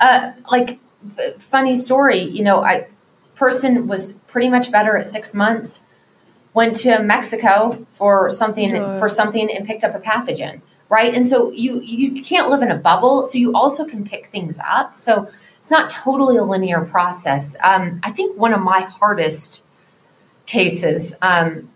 uh, 0.00 0.32
like 0.50 0.78
f- 1.18 1.40
funny 1.40 1.74
story 1.74 2.20
you 2.20 2.44
know 2.44 2.62
i 2.62 2.86
person 3.34 3.86
was 3.86 4.12
pretty 4.32 4.50
much 4.50 4.70
better 4.70 4.98
at 4.98 5.08
six 5.08 5.32
months 5.32 5.80
went 6.52 6.76
to 6.76 7.02
mexico 7.02 7.86
for 7.92 8.30
something 8.30 8.70
for 8.98 9.08
something 9.08 9.50
and 9.50 9.66
picked 9.66 9.84
up 9.84 9.94
a 9.94 9.98
pathogen 9.98 10.60
right? 10.88 11.14
And 11.14 11.26
so 11.26 11.50
you 11.50 11.80
you 11.80 12.22
can't 12.22 12.48
live 12.48 12.62
in 12.62 12.70
a 12.70 12.76
bubble, 12.76 13.26
so 13.26 13.38
you 13.38 13.54
also 13.54 13.84
can 13.84 14.04
pick 14.04 14.26
things 14.26 14.60
up. 14.66 14.98
So 14.98 15.28
it's 15.58 15.70
not 15.70 15.90
totally 15.90 16.36
a 16.36 16.44
linear 16.44 16.84
process. 16.84 17.56
Um, 17.62 18.00
I 18.02 18.12
think 18.12 18.38
one 18.38 18.52
of 18.52 18.60
my 18.60 18.82
hardest 18.82 19.64
cases. 20.46 21.14
Um, 21.20 21.70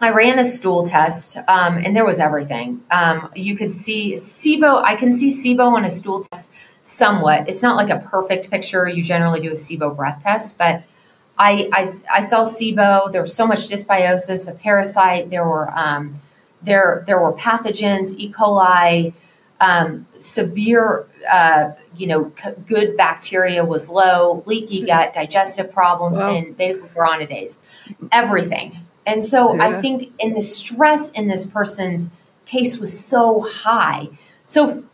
I 0.00 0.12
ran 0.12 0.38
a 0.38 0.44
stool 0.44 0.86
test, 0.86 1.38
um, 1.48 1.78
and 1.78 1.96
there 1.96 2.04
was 2.04 2.20
everything. 2.20 2.82
Um, 2.90 3.30
you 3.34 3.56
could 3.56 3.72
see 3.72 4.12
SIBO. 4.12 4.82
I 4.84 4.94
can 4.94 5.14
see 5.14 5.28
SIBO 5.28 5.72
on 5.72 5.86
a 5.86 5.90
stool 5.90 6.22
test 6.22 6.50
somewhat. 6.82 7.48
It's 7.48 7.62
not 7.62 7.76
like 7.76 7.88
a 7.88 7.98
perfect 8.06 8.50
picture. 8.50 8.86
You 8.86 9.02
generally 9.02 9.40
do 9.40 9.50
a 9.50 9.54
SIBO 9.54 9.96
breath 9.96 10.22
test, 10.22 10.58
but 10.58 10.82
I, 11.38 11.70
I, 11.72 11.88
I 12.12 12.20
saw 12.20 12.44
SIBO. 12.44 13.10
There 13.10 13.22
was 13.22 13.34
so 13.34 13.46
much 13.46 13.68
dysbiosis, 13.68 14.50
a 14.50 14.54
parasite. 14.54 15.30
There 15.30 15.48
were 15.48 15.70
um, 15.70 16.16
there, 16.62 17.04
there 17.06 17.20
were 17.20 17.32
pathogens, 17.32 18.14
E. 18.16 18.32
coli, 18.32 19.12
um, 19.60 20.06
severe, 20.18 21.06
uh, 21.30 21.72
you 21.96 22.06
know, 22.06 22.32
c- 22.42 22.50
good 22.66 22.96
bacteria 22.96 23.64
was 23.64 23.88
low, 23.88 24.42
leaky 24.46 24.84
gut, 24.84 25.12
digestive 25.12 25.70
problems, 25.70 26.18
wow. 26.18 26.34
and 26.34 26.56
beta 26.56 26.78
glucuronidase, 26.78 27.58
everything. 28.12 28.78
And 29.06 29.24
so 29.24 29.54
yeah. 29.54 29.68
I 29.68 29.80
think 29.80 30.12
in 30.18 30.34
the 30.34 30.42
stress 30.42 31.10
in 31.12 31.28
this 31.28 31.46
person's 31.46 32.10
case 32.44 32.78
was 32.78 32.98
so 32.98 33.40
high. 33.40 34.08
So 34.44 34.84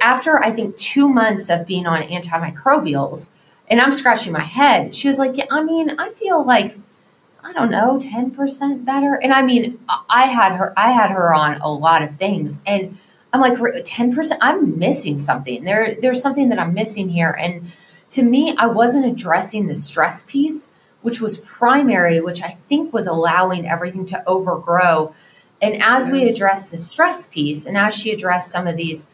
after 0.00 0.42
I 0.42 0.50
think 0.50 0.76
two 0.76 1.08
months 1.08 1.48
of 1.48 1.66
being 1.66 1.86
on 1.86 2.02
antimicrobials, 2.02 3.28
and 3.68 3.80
I'm 3.80 3.92
scratching 3.92 4.32
my 4.32 4.42
head, 4.42 4.94
she 4.94 5.06
was 5.06 5.18
like, 5.18 5.36
yeah, 5.36 5.46
I 5.50 5.62
mean, 5.62 5.90
I 5.98 6.10
feel 6.10 6.44
like 6.44 6.76
I 7.42 7.52
don't 7.52 7.70
know, 7.70 7.98
10% 7.98 8.84
better. 8.84 9.14
And 9.14 9.32
I 9.32 9.42
mean, 9.42 9.78
I 10.08 10.26
had 10.26 10.52
her, 10.56 10.72
I 10.76 10.92
had 10.92 11.10
her 11.10 11.34
on 11.34 11.60
a 11.60 11.72
lot 11.72 12.02
of 12.02 12.16
things 12.16 12.60
and 12.66 12.98
I'm 13.32 13.40
like, 13.40 13.54
10%, 13.54 14.38
I'm 14.40 14.78
missing 14.78 15.20
something. 15.20 15.64
There, 15.64 15.94
there's 16.00 16.20
something 16.20 16.48
that 16.48 16.58
I'm 16.58 16.74
missing 16.74 17.08
here. 17.08 17.30
And 17.30 17.70
to 18.12 18.22
me, 18.22 18.54
I 18.58 18.66
wasn't 18.66 19.06
addressing 19.06 19.66
the 19.66 19.74
stress 19.74 20.24
piece, 20.24 20.72
which 21.02 21.20
was 21.20 21.38
primary, 21.38 22.20
which 22.20 22.42
I 22.42 22.50
think 22.68 22.92
was 22.92 23.06
allowing 23.06 23.68
everything 23.68 24.04
to 24.06 24.28
overgrow. 24.28 25.14
And 25.62 25.80
as 25.82 26.08
we 26.08 26.24
addressed 26.28 26.70
the 26.70 26.78
stress 26.78 27.26
piece 27.26 27.66
and 27.66 27.76
as 27.76 27.94
she 27.94 28.10
addressed 28.10 28.50
some 28.50 28.66
of 28.66 28.76
these 28.76 29.06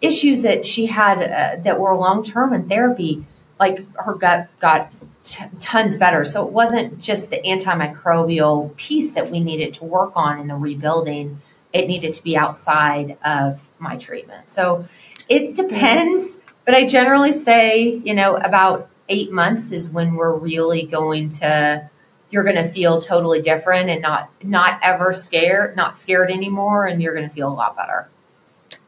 issues 0.00 0.42
that 0.42 0.64
she 0.64 0.86
had 0.86 1.18
uh, 1.22 1.62
that 1.62 1.78
were 1.78 1.94
long 1.94 2.22
term 2.22 2.52
in 2.52 2.68
therapy, 2.68 3.24
like 3.58 3.84
her 3.96 4.14
gut 4.14 4.48
got 4.60 4.92
t- 5.28 5.44
tons 5.60 5.96
better. 5.96 6.24
So 6.24 6.46
it 6.46 6.52
wasn't 6.52 7.00
just 7.00 7.30
the 7.30 7.38
antimicrobial 7.38 8.74
piece 8.76 9.12
that 9.12 9.30
we 9.30 9.40
needed 9.40 9.74
to 9.74 9.84
work 9.84 10.12
on 10.16 10.40
in 10.40 10.46
the 10.46 10.54
rebuilding, 10.54 11.40
it 11.72 11.86
needed 11.86 12.14
to 12.14 12.24
be 12.24 12.36
outside 12.36 13.18
of 13.24 13.68
my 13.78 13.96
treatment. 13.96 14.48
So 14.48 14.86
it 15.28 15.54
depends, 15.54 16.40
but 16.64 16.74
I 16.74 16.86
generally 16.86 17.32
say, 17.32 18.00
you 18.04 18.14
know, 18.14 18.36
about 18.36 18.88
eight 19.08 19.32
months 19.32 19.70
is 19.70 19.88
when 19.88 20.14
we're 20.14 20.34
really 20.34 20.82
going 20.84 21.30
to 21.30 21.88
you're 22.30 22.44
going 22.44 22.56
to 22.56 22.68
feel 22.68 23.00
totally 23.00 23.40
different 23.40 23.88
and 23.88 24.02
not 24.02 24.30
not 24.42 24.78
ever 24.82 25.14
scared 25.14 25.76
not 25.76 25.96
scared 25.96 26.30
anymore 26.30 26.86
and 26.86 27.00
you're 27.02 27.14
going 27.14 27.26
to 27.26 27.34
feel 27.34 27.48
a 27.48 27.54
lot 27.54 27.74
better. 27.74 28.08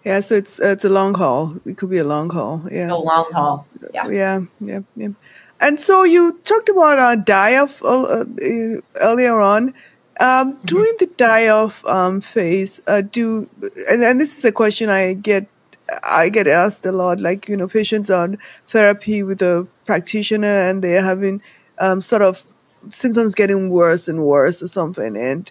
Yeah 0.04 0.20
so 0.20 0.34
it's 0.34 0.58
it's 0.58 0.84
a 0.84 0.90
long 0.90 1.14
haul. 1.14 1.56
It 1.64 1.78
could 1.78 1.90
be 1.90 1.98
a 1.98 2.04
long 2.04 2.28
haul. 2.28 2.62
Yeah. 2.70 2.84
It's 2.84 2.92
a 2.92 2.96
long 2.96 3.32
haul. 3.32 3.66
Yeah. 3.94 4.08
Yeah 4.08 4.40
yeah, 4.60 4.80
yeah. 4.94 5.08
And 5.60 5.80
so 5.80 6.02
you 6.04 6.38
talked 6.44 6.68
about 6.68 6.98
uh, 6.98 7.16
die 7.16 7.56
off 7.56 7.82
uh, 7.82 8.02
uh, 8.02 8.24
earlier 9.00 9.38
on 9.40 9.74
um, 10.20 10.58
during 10.64 10.92
the 10.98 11.06
die 11.16 11.48
off 11.48 11.84
um, 11.86 12.20
phase 12.20 12.80
uh, 12.86 13.00
do 13.00 13.48
and, 13.90 14.02
and 14.02 14.20
this 14.20 14.36
is 14.36 14.44
a 14.44 14.52
question 14.52 14.88
i 14.88 15.12
get 15.12 15.46
I 16.04 16.28
get 16.28 16.46
asked 16.46 16.86
a 16.86 16.92
lot, 16.92 17.20
like 17.20 17.48
you 17.48 17.56
know, 17.56 17.68
patients 17.68 18.10
on 18.10 18.38
therapy 18.66 19.22
with 19.22 19.42
a 19.42 19.66
practitioner 19.86 20.46
and 20.46 20.82
they're 20.82 21.02
having 21.02 21.42
um, 21.78 22.00
sort 22.00 22.22
of 22.22 22.44
symptoms 22.90 23.34
getting 23.34 23.70
worse 23.70 24.08
and 24.08 24.24
worse 24.24 24.62
or 24.62 24.68
something. 24.68 25.16
And 25.16 25.50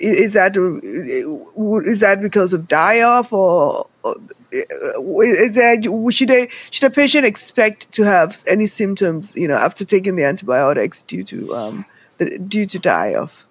is 0.00 0.32
that 0.34 0.56
is 0.56 2.00
that 2.00 2.20
because 2.20 2.52
of 2.52 2.68
die 2.68 3.00
off 3.02 3.32
or, 3.32 3.86
or 4.02 4.14
is 4.52 5.54
that 5.54 6.08
should 6.12 6.30
a 6.30 6.48
should 6.70 6.84
a 6.84 6.90
patient 6.90 7.26
expect 7.26 7.90
to 7.92 8.02
have 8.02 8.42
any 8.46 8.66
symptoms 8.66 9.34
you 9.36 9.48
know 9.48 9.54
after 9.54 9.84
taking 9.84 10.16
the 10.16 10.24
antibiotics 10.24 11.02
due 11.02 11.24
to 11.24 11.54
um, 11.54 11.84
the, 12.18 12.38
due 12.38 12.66
to 12.66 12.78
die 12.78 13.14
off? 13.14 13.46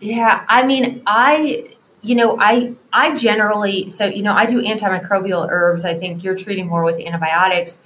Yeah, 0.00 0.44
I 0.48 0.64
mean, 0.64 1.02
I 1.06 1.68
you 2.02 2.14
know, 2.14 2.38
I 2.38 2.74
I 2.92 3.16
generally 3.16 3.90
so 3.90 4.06
you 4.06 4.22
know 4.22 4.32
I 4.32 4.46
do 4.46 4.62
antimicrobial 4.62 5.48
herbs. 5.50 5.84
I 5.84 5.94
think 5.94 6.22
you're 6.22 6.36
treating 6.36 6.66
more 6.66 6.84
with 6.84 7.00
antibiotics. 7.00 7.80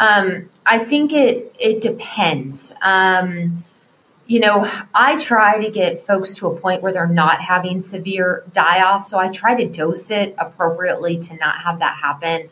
Um, 0.00 0.50
I 0.66 0.78
think 0.78 1.12
it 1.12 1.54
it 1.58 1.80
depends. 1.80 2.74
Um, 2.82 3.64
you 4.32 4.40
know, 4.40 4.66
I 4.94 5.18
try 5.18 5.62
to 5.62 5.70
get 5.70 6.06
folks 6.06 6.32
to 6.36 6.46
a 6.46 6.58
point 6.58 6.80
where 6.80 6.90
they're 6.90 7.06
not 7.06 7.42
having 7.42 7.82
severe 7.82 8.44
die 8.50 8.82
off. 8.82 9.04
So 9.04 9.18
I 9.18 9.28
try 9.28 9.54
to 9.54 9.68
dose 9.68 10.10
it 10.10 10.34
appropriately 10.38 11.18
to 11.18 11.36
not 11.36 11.58
have 11.58 11.80
that 11.80 11.98
happen. 11.98 12.48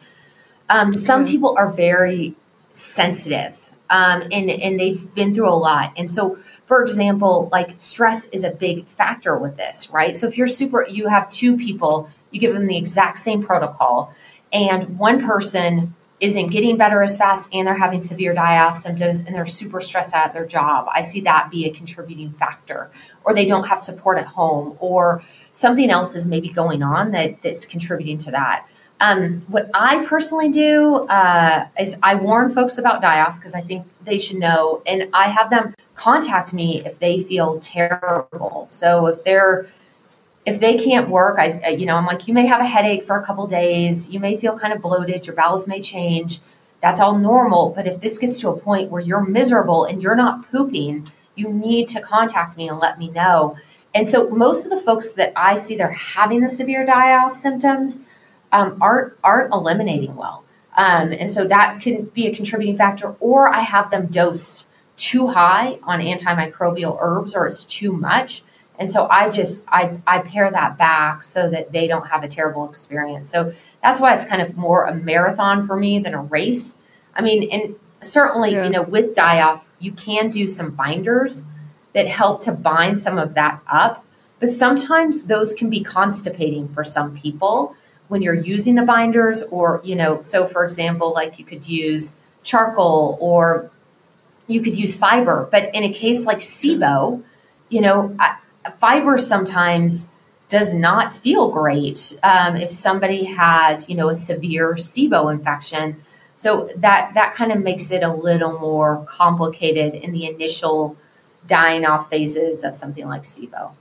Um, 0.69 0.93
some 0.93 1.27
people 1.27 1.57
are 1.57 1.73
very 1.73 2.35
sensitive 2.75 3.71
um, 3.89 4.25
and, 4.31 4.51
and 4.51 4.79
they've 4.79 5.15
been 5.15 5.35
through 5.35 5.49
a 5.49 5.57
lot. 5.57 5.95
And 5.97 6.11
so 6.11 6.39
for 6.67 6.83
example, 6.83 7.49
like 7.51 7.81
stress 7.81 8.27
is 8.27 8.45
a 8.45 8.51
big 8.51 8.85
factor 8.85 9.39
with 9.39 9.57
this, 9.57 9.89
right? 9.91 10.15
So 10.15 10.29
if 10.29 10.37
you're 10.37 10.49
super, 10.49 10.87
you 10.87 11.09
have 11.09 11.31
two 11.31 11.57
people, 11.57 12.11
you 12.31 12.41
give 12.41 12.53
them 12.53 12.67
the 12.67 12.77
exact 12.77 13.21
same 13.21 13.43
protocol, 13.43 14.15
and 14.53 14.99
one 14.99 15.25
person 15.25 15.95
isn't 16.21 16.49
getting 16.49 16.77
better 16.77 17.03
as 17.03 17.17
fast 17.17 17.49
and 17.53 17.67
they're 17.67 17.75
having 17.75 18.01
severe 18.01 18.35
die 18.35 18.59
off 18.59 18.77
symptoms 18.77 19.21
and 19.21 19.35
they're 19.35 19.47
super 19.47 19.81
stressed 19.81 20.15
out 20.15 20.27
at 20.27 20.33
their 20.33 20.47
job. 20.47 20.87
I 20.93 21.01
see 21.01 21.21
that 21.23 21.51
be 21.51 21.65
a 21.67 21.71
contributing 21.71 22.33
factor. 22.33 22.91
Or 23.25 23.35
they 23.35 23.47
don't 23.47 23.69
have 23.69 23.81
support 23.81 24.19
at 24.19 24.27
home, 24.27 24.77
or 24.81 25.23
something 25.53 25.91
else 25.91 26.15
is 26.15 26.27
maybe 26.27 26.49
going 26.49 26.83
on 26.83 27.11
that, 27.11 27.43
that's 27.43 27.67
contributing 27.67 28.17
to 28.19 28.31
that. 28.31 28.67
Um, 28.99 29.43
what 29.49 29.71
I 29.75 30.05
personally 30.07 30.51
do 30.51 31.07
uh, 31.09 31.67
is 31.79 31.99
I 32.03 32.15
warn 32.15 32.53
folks 32.53 32.79
about 32.79 33.01
die 33.01 33.21
off 33.21 33.37
because 33.37 33.55
I 33.55 33.61
think 33.61 33.87
they 34.05 34.19
should 34.19 34.39
know, 34.39 34.83
and 34.87 35.09
I 35.13 35.29
have 35.29 35.51
them 35.51 35.75
contact 35.95 36.53
me 36.53 36.83
if 36.85 36.99
they 36.99 37.23
feel 37.23 37.61
terrible. 37.61 38.67
So 38.71 39.07
if 39.07 39.25
they're 39.25 39.67
if 40.47 40.61
they 40.61 40.79
can't 40.79 41.09
work, 41.09 41.39
I 41.39 41.69
you 41.69 41.87
know 41.87 41.97
I'm 41.97 42.07
like 42.07 42.27
you 42.29 42.35
may 42.35 42.47
have 42.47 42.61
a 42.61 42.67
headache 42.67 43.05
for 43.05 43.17
a 43.17 43.25
couple 43.25 43.47
days, 43.47 44.09
you 44.09 44.21
may 44.21 44.37
feel 44.37 44.59
kind 44.59 44.73
of 44.73 44.81
bloated, 44.81 45.27
your 45.27 45.37
bowels 45.37 45.69
may 45.69 45.81
change. 45.81 46.41
That's 46.81 47.01
all 47.01 47.19
normal. 47.19 47.71
But 47.71 47.87
if 47.87 48.01
this 48.01 48.19
gets 48.19 48.41
to 48.41 48.49
a 48.49 48.57
point 48.57 48.91
where 48.91 49.03
you're 49.03 49.21
miserable 49.21 49.85
and 49.85 50.03
you're 50.03 50.17
not 50.17 50.51
pooping, 50.51 51.09
you 51.35 51.49
need 51.49 51.89
to 51.89 52.01
contact 52.01 52.57
me 52.57 52.69
and 52.69 52.79
let 52.79 52.99
me 52.99 53.11
know. 53.11 53.57
And 53.95 54.09
so 54.09 54.31
most 54.31 54.65
of 54.65 54.71
the 54.71 54.81
folks 54.81 55.13
that 55.13 55.33
I 55.37 55.57
see 55.57 55.77
they're 55.77 55.91
having 55.91 56.41
the 56.41 56.49
severe 56.49 56.87
die 56.87 57.17
off 57.17 57.37
symptoms 57.37 58.01
um, 58.53 58.79
aren't 58.81 59.15
aren't 59.23 59.53
eliminating 59.53 60.17
well. 60.17 60.45
Um, 60.77 61.13
and 61.13 61.31
so 61.31 61.47
that 61.47 61.81
can 61.81 62.05
be 62.07 62.27
a 62.27 62.35
contributing 62.35 62.77
factor. 62.77 63.15
Or 63.21 63.49
I 63.49 63.61
have 63.61 63.91
them 63.91 64.07
dosed 64.07 64.67
too 64.97 65.29
high 65.29 65.79
on 65.83 66.01
antimicrobial 66.01 66.99
herbs, 67.01 67.35
or 67.35 67.47
it's 67.47 67.65
too 67.65 67.93
much. 67.93 68.43
And 68.81 68.91
so 68.91 69.07
I 69.11 69.29
just 69.29 69.65
I 69.69 69.99
I 70.07 70.21
pare 70.21 70.51
that 70.51 70.79
back 70.79 71.23
so 71.23 71.51
that 71.51 71.71
they 71.71 71.87
don't 71.87 72.09
have 72.09 72.25
a 72.25 72.29
terrible 72.29 72.67
experience. 72.67 73.31
So 73.31 73.53
that's 73.83 74.01
why 74.01 74.15
it's 74.15 74.25
kind 74.25 74.41
of 74.41 74.57
more 74.57 74.87
a 74.87 74.95
marathon 74.95 75.67
for 75.67 75.77
me 75.77 75.99
than 75.99 76.15
a 76.15 76.23
race. 76.23 76.79
I 77.15 77.21
mean, 77.21 77.49
and 77.53 77.77
certainly 78.03 78.53
yeah. 78.53 78.65
you 78.65 78.71
know 78.71 78.83
with 78.83 79.15
die 79.15 79.43
off 79.43 79.71
you 79.79 79.93
can 79.93 80.31
do 80.31 80.49
some 80.49 80.71
binders 80.71 81.45
that 81.93 82.07
help 82.07 82.41
to 82.43 82.53
bind 82.53 82.99
some 82.99 83.19
of 83.19 83.35
that 83.35 83.61
up, 83.71 84.05
but 84.39 84.49
sometimes 84.49 85.25
those 85.25 85.53
can 85.53 85.69
be 85.69 85.81
constipating 85.81 86.69
for 86.69 86.83
some 86.83 87.15
people 87.15 87.77
when 88.09 88.23
you're 88.23 88.35
using 88.35 88.77
the 88.77 88.83
binders 88.83 89.43
or 89.51 89.83
you 89.85 89.95
know 89.95 90.23
so 90.23 90.47
for 90.47 90.65
example 90.65 91.13
like 91.13 91.39
you 91.39 91.45
could 91.45 91.69
use 91.69 92.17
charcoal 92.43 93.19
or 93.21 93.71
you 94.47 94.63
could 94.63 94.77
use 94.77 94.97
fiber 94.97 95.49
but 95.53 95.73
in 95.75 95.85
a 95.85 95.93
case 95.93 96.27
like 96.27 96.39
sibo 96.39 97.23
you 97.69 97.81
know 97.81 98.17
fiber 98.79 99.19
sometimes 99.19 100.13
does 100.49 100.75
not 100.75 101.15
feel 101.15 101.51
great 101.51 102.19
um, 102.23 102.57
if 102.57 102.73
somebody 102.73 103.25
has 103.25 103.89
you 103.89 103.95
know 103.95 104.09
a 104.09 104.15
severe 104.15 104.75
sibo 104.75 105.33
infection 105.33 105.97
so 106.37 106.71
that 106.77 107.13
that 107.15 107.35
kind 107.35 107.53
of 107.53 107.63
makes 107.63 107.91
it 107.91 108.03
a 108.03 108.13
little 108.13 108.59
more 108.59 109.05
complicated 109.09 109.95
in 109.95 110.13
the 110.13 110.27
initial 110.27 110.97
dying 111.47 111.85
off 111.85 112.11
phases 112.11 112.65
of 112.65 112.75
something 112.75 113.07
like 113.09 113.23
sibo 113.23 113.73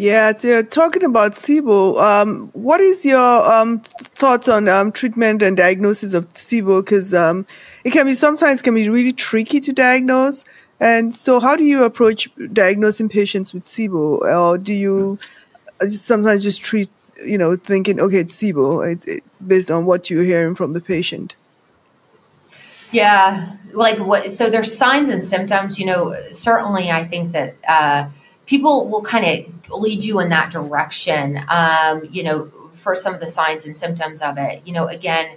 yeah, 0.00 0.32
to, 0.32 0.62
talking 0.62 1.04
about 1.04 1.32
SIBO, 1.32 2.00
um, 2.00 2.48
what 2.54 2.80
is 2.80 3.04
your 3.04 3.52
um, 3.52 3.80
thoughts 3.80 4.48
on 4.48 4.66
um, 4.66 4.92
treatment 4.92 5.42
and 5.42 5.58
diagnosis 5.58 6.14
of 6.14 6.32
SIBO? 6.32 6.82
Because 6.82 7.12
um, 7.12 7.46
it 7.84 7.90
can 7.90 8.06
be 8.06 8.14
sometimes 8.14 8.62
can 8.62 8.74
be 8.74 8.88
really 8.88 9.12
tricky 9.12 9.60
to 9.60 9.74
diagnose. 9.74 10.42
And 10.80 11.14
so, 11.14 11.40
how 11.40 11.56
do 11.56 11.64
you 11.64 11.84
approach 11.84 12.28
diagnosing 12.52 13.08
patients 13.08 13.52
with 13.52 13.64
SIBO, 13.64 14.20
or 14.22 14.58
do 14.58 14.72
you 14.72 15.18
sometimes 15.88 16.42
just 16.42 16.62
treat, 16.62 16.88
you 17.24 17.36
know, 17.36 17.56
thinking, 17.56 18.00
okay, 18.00 18.20
it's 18.20 18.36
SIBO, 18.40 18.92
it, 18.92 19.06
it, 19.06 19.24
based 19.46 19.70
on 19.70 19.84
what 19.84 20.08
you're 20.08 20.24
hearing 20.24 20.54
from 20.54 20.72
the 20.72 20.80
patient? 20.80 21.36
Yeah, 22.92 23.56
like 23.72 23.98
what? 23.98 24.32
So 24.32 24.48
there's 24.48 24.76
signs 24.76 25.10
and 25.10 25.22
symptoms. 25.22 25.78
You 25.78 25.86
know, 25.86 26.14
certainly, 26.32 26.90
I 26.90 27.04
think 27.04 27.32
that. 27.32 27.54
Uh, 27.66 28.08
people 28.50 28.88
will 28.88 29.02
kind 29.02 29.24
of 29.24 29.80
lead 29.80 30.02
you 30.02 30.18
in 30.18 30.28
that 30.28 30.50
direction, 30.50 31.40
um, 31.48 32.02
you 32.10 32.24
know, 32.24 32.50
for 32.74 32.96
some 32.96 33.14
of 33.14 33.20
the 33.20 33.28
signs 33.28 33.64
and 33.64 33.76
symptoms 33.76 34.20
of 34.20 34.36
it. 34.38 34.60
You 34.66 34.72
know, 34.72 34.88
again, 34.88 35.36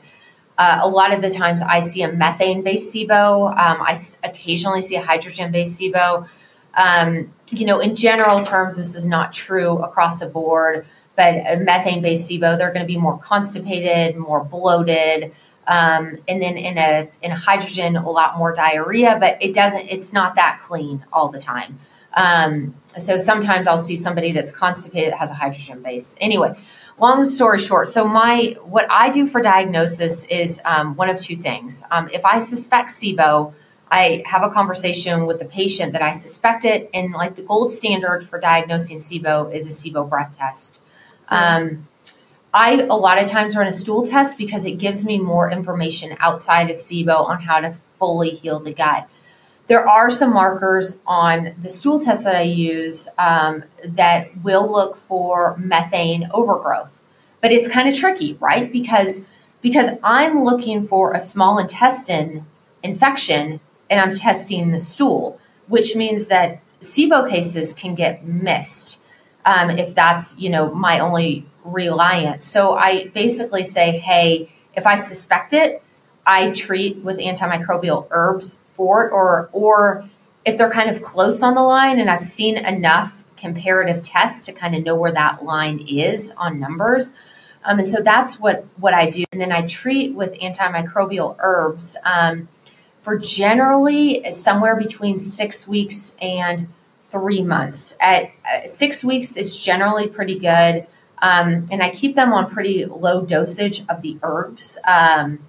uh, 0.58 0.80
a 0.84 0.88
lot 0.88 1.14
of 1.14 1.22
the 1.22 1.30
times 1.30 1.62
I 1.62 1.80
see 1.80 2.04
a 2.04 2.12
methane 2.12 2.62
based 2.62 2.94
SIBO. 2.94 3.50
Um, 3.50 3.82
I 3.82 3.98
occasionally 4.24 4.82
see 4.82 4.96
a 4.96 5.02
hydrogen 5.02 5.52
based 5.52 5.80
SIBO. 5.80 6.28
Um, 6.76 7.34
you 7.52 7.66
know, 7.66 7.80
in 7.80 7.96
general 7.96 8.42
terms, 8.44 8.78
this 8.78 8.96
is 8.96 9.08
not 9.08 9.34
true 9.34 9.78
across 9.80 10.20
the 10.20 10.28
board, 10.28 10.86
but 11.16 11.36
a 11.36 11.58
methane 11.58 12.02
based 12.02 12.30
SIBO, 12.30 12.58
they're 12.58 12.74
going 12.74 12.86
to 12.86 12.88
be 12.88 12.98
more 12.98 13.18
constipated, 13.18 14.16
more 14.16 14.44
bloated. 14.44 15.34
Um, 15.66 16.18
and 16.28 16.42
then 16.42 16.58
in 16.58 16.78
a 16.78 17.10
in 17.22 17.32
a 17.32 17.38
hydrogen, 17.38 17.96
a 17.96 18.10
lot 18.10 18.38
more 18.38 18.54
diarrhea, 18.54 19.18
but 19.20 19.42
it 19.42 19.54
doesn't. 19.54 19.88
It's 19.88 20.12
not 20.12 20.36
that 20.36 20.60
clean 20.62 21.06
all 21.14 21.30
the 21.30 21.40
time. 21.40 21.78
Um, 22.16 22.76
so 22.98 23.18
sometimes 23.18 23.66
I'll 23.66 23.80
see 23.80 23.96
somebody 23.96 24.34
that's 24.34 24.52
constipated 24.52 25.14
that 25.14 25.20
has 25.20 25.32
a 25.32 25.36
hydrogen 25.36 25.82
base. 25.82 26.16
Anyway, 26.20 26.56
long 27.00 27.24
story 27.24 27.60
short, 27.60 27.90
so 27.90 28.08
my 28.08 28.56
what 28.64 28.86
I 28.90 29.10
do 29.10 29.28
for 29.28 29.42
diagnosis 29.42 30.26
is 30.26 30.62
um, 30.66 30.96
one 30.96 31.10
of 31.10 31.20
two 31.20 31.36
things. 31.36 31.84
Um, 31.92 32.10
if 32.14 32.26
I 32.26 32.38
suspect 32.38 32.90
SIBO, 32.90 33.54
I 33.92 34.24
have 34.26 34.44
a 34.44 34.50
conversation 34.50 35.26
with 35.26 35.40
the 35.40 35.46
patient 35.46 35.94
that 35.94 36.02
I 36.02 36.14
suspect 36.14 36.66
it, 36.66 36.90
and 36.94 37.14
like 37.14 37.36
the 37.36 37.44
gold 37.44 37.72
standard 37.72 38.28
for 38.28 38.40
diagnosing 38.40 38.98
SIBO 38.98 39.54
is 39.54 39.68
a 39.68 39.72
SIBO 39.72 40.10
breath 40.10 40.38
test. 40.38 40.82
Um, 41.30 41.88
I 42.54 42.82
a 42.82 42.96
lot 42.96 43.22
of 43.22 43.28
times 43.28 43.56
run 43.56 43.68
a 43.68 43.72
stool 43.72 44.06
test 44.06 44.38
because 44.38 44.66
it 44.66 44.74
gives 44.74 45.06
me 45.06 45.18
more 45.18 45.50
information 45.50 46.16
outside 46.20 46.70
of 46.70 46.78
SIBO 46.78 47.26
on 47.26 47.42
how 47.42 47.60
to 47.60 47.76
fully 47.98 48.32
heal 48.32 48.60
the 48.60 48.74
gut. 48.74 49.10
There 49.68 49.88
are 49.88 50.10
some 50.10 50.34
markers 50.34 50.98
on 51.08 51.56
the 51.62 51.70
stool 51.70 52.00
test 52.00 52.26
that 52.26 52.36
I 52.36 52.42
use 52.42 53.08
um, 53.18 53.64
that 53.86 54.44
will 54.44 54.70
look 54.70 54.98
for 54.98 55.56
methane 55.58 56.30
overgrowth, 56.34 57.02
but 57.42 57.52
it's 57.52 57.70
kind 57.70 57.88
of 57.88 57.96
tricky, 57.96 58.34
right? 58.40 58.72
Because 58.72 59.26
because 59.62 59.92
I'm 60.04 60.44
looking 60.44 60.86
for 60.86 61.14
a 61.14 61.22
small 61.22 61.58
intestine 61.58 62.46
infection 62.84 63.62
and 63.90 64.02
I'm 64.02 64.14
testing 64.14 64.72
the 64.72 64.80
stool, 64.80 65.40
which 65.68 65.96
means 65.96 66.26
that 66.26 66.60
SIBO 66.82 67.30
cases 67.30 67.74
can 67.74 67.96
get 67.96 68.26
missed 68.26 69.00
um, 69.46 69.70
if 69.70 69.96
that's 69.96 70.38
you 70.38 70.50
know 70.50 70.74
my 70.74 71.00
only 71.00 71.46
reliance. 71.64 72.46
So 72.46 72.76
I 72.76 73.08
basically 73.08 73.64
say, 73.64 73.98
hey, 74.00 74.52
if 74.76 74.86
I 74.86 74.98
suspect 74.98 75.54
it, 75.54 75.82
I 76.26 76.52
treat 76.52 76.98
with 76.98 77.18
antimicrobial 77.18 78.08
herbs 78.12 78.60
it, 78.78 79.12
or 79.12 79.50
or 79.52 80.06
if 80.46 80.58
they're 80.58 80.72
kind 80.72 80.90
of 80.90 81.02
close 81.02 81.42
on 81.42 81.56
the 81.56 81.62
line 81.62 82.00
and 82.00 82.10
I've 82.10 82.24
seen 82.24 82.58
enough 82.58 83.24
comparative 83.38 84.02
tests 84.02 84.46
to 84.46 84.54
kind 84.54 84.74
of 84.76 84.84
know 84.84 84.96
where 84.96 85.12
that 85.12 85.44
line 85.44 85.86
is 85.88 86.34
on 86.38 86.60
numbers. 86.60 87.12
Um, 87.66 87.80
and 87.80 87.90
so 87.90 88.02
that's 88.02 88.40
what 88.40 88.66
what 88.78 88.94
I 88.94 89.10
do, 89.10 89.24
and 89.32 89.40
then 89.40 89.52
I 89.52 89.66
treat 89.66 90.14
with 90.14 90.34
antimicrobial 90.40 91.38
herbs 91.40 91.96
um, 92.04 92.50
for 93.02 93.18
generally 93.18 94.24
somewhere 94.34 94.76
between 94.76 95.20
six 95.20 95.68
weeks 95.68 96.16
and 96.22 96.68
three 97.10 97.42
months. 97.42 97.96
At 98.02 98.32
uh, 98.46 98.68
six 98.68 99.04
weeks, 99.04 99.38
it's 99.38 99.60
generally 99.60 100.08
pretty 100.08 100.40
good, 100.40 100.88
um, 101.22 101.68
and 101.72 101.82
I 101.82 101.90
keep 101.90 102.16
them 102.16 102.34
on 102.34 102.50
pretty 102.50 102.86
low 102.86 103.22
dosage 103.22 103.84
of 103.88 104.02
the 104.02 104.18
herbs, 104.24 104.78
um, 104.86 105.40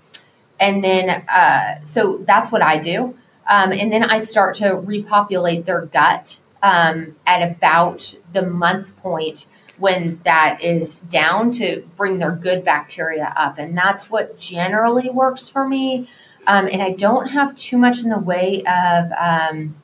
and 0.59 0.83
then 0.83 1.25
uh, 1.29 1.85
so 1.85 2.19
that's 2.19 2.51
what 2.53 2.63
I 2.63 2.79
do, 2.79 3.17
um, 3.49 3.73
and 3.73 3.93
then 3.93 4.05
I 4.05 4.19
start 4.19 4.57
to 4.57 4.71
repopulate 4.75 5.67
their 5.67 5.87
gut 5.87 6.39
um, 6.63 7.17
at 7.27 7.43
about 7.43 8.15
the 8.33 8.43
month 8.43 8.97
point 8.97 9.47
when 9.79 10.21
that 10.25 10.63
is 10.63 10.99
down 10.99 11.51
to 11.51 11.87
bring 11.97 12.19
their 12.19 12.33
good 12.33 12.65
bacteria 12.65 13.33
up. 13.37 13.59
And 13.59 13.77
that's 13.77 14.09
what 14.09 14.39
generally 14.39 15.11
works 15.11 15.49
for 15.49 15.67
me. 15.69 16.09
Um, 16.47 16.69
and 16.71 16.81
I 16.83 16.93
don't 16.93 17.29
have 17.29 17.57
too 17.57 17.77
much 17.77 18.03
in 18.03 18.11
the 18.11 18.19
way 18.19 18.63
of 18.63 19.13
um, 19.19 19.75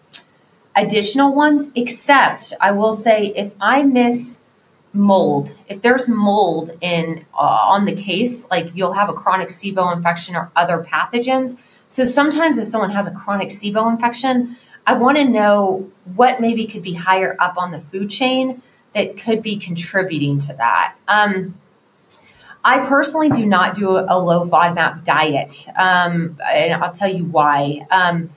additional 0.77 1.35
ones, 1.35 1.69
except 1.75 2.53
I 2.61 2.73
will 2.73 2.95
say 2.95 3.33
if 3.37 3.55
I 3.61 3.83
miss 3.83 4.40
mold, 4.93 5.53
if 5.69 5.83
there's 5.83 6.09
mold 6.09 6.77
in 6.81 7.25
uh, 7.35 7.67
on 7.69 7.85
the 7.85 7.95
case, 7.95 8.49
like 8.51 8.71
you'll 8.75 8.93
have 8.93 9.09
a 9.09 9.13
chronic 9.13 9.49
SIBO 9.49 9.95
infection 9.97 10.35
or 10.35 10.51
other 10.57 10.83
pathogens. 10.83 11.59
So 11.89 12.05
sometimes 12.05 12.59
if 12.59 12.67
someone 12.67 12.91
has 12.91 13.07
a 13.07 13.11
chronic 13.13 13.49
SIBO 13.49 13.91
infection, 13.91 14.57
I 14.87 14.95
want 14.95 15.19
to 15.19 15.25
know 15.25 15.91
what 16.15 16.41
maybe 16.41 16.67
could 16.67 16.83
be 16.83 16.95
higher 16.95 17.37
up 17.39 17.57
on 17.57 17.71
the 17.71 17.81
food 17.81 18.11
chain 18.11 18.63
that 18.95 19.17
could 19.17 19.43
be 19.43 19.57
contributing 19.57 20.39
to 20.41 20.55
that. 20.55 20.97
Um, 21.07 21.55
I 22.65 22.81
personally 22.87 23.31
do 23.31 23.47
not 23.47 23.75
do 23.75 23.97
a, 23.97 24.19
low 24.19 24.47
FODMAP 24.47 25.05
diet, 25.05 25.67
um, 25.79 26.39
and 26.53 26.75
I'll 26.75 26.93
tell 26.93 27.11
you 27.11 27.25
why. 27.25 27.87
Um, 27.91 28.31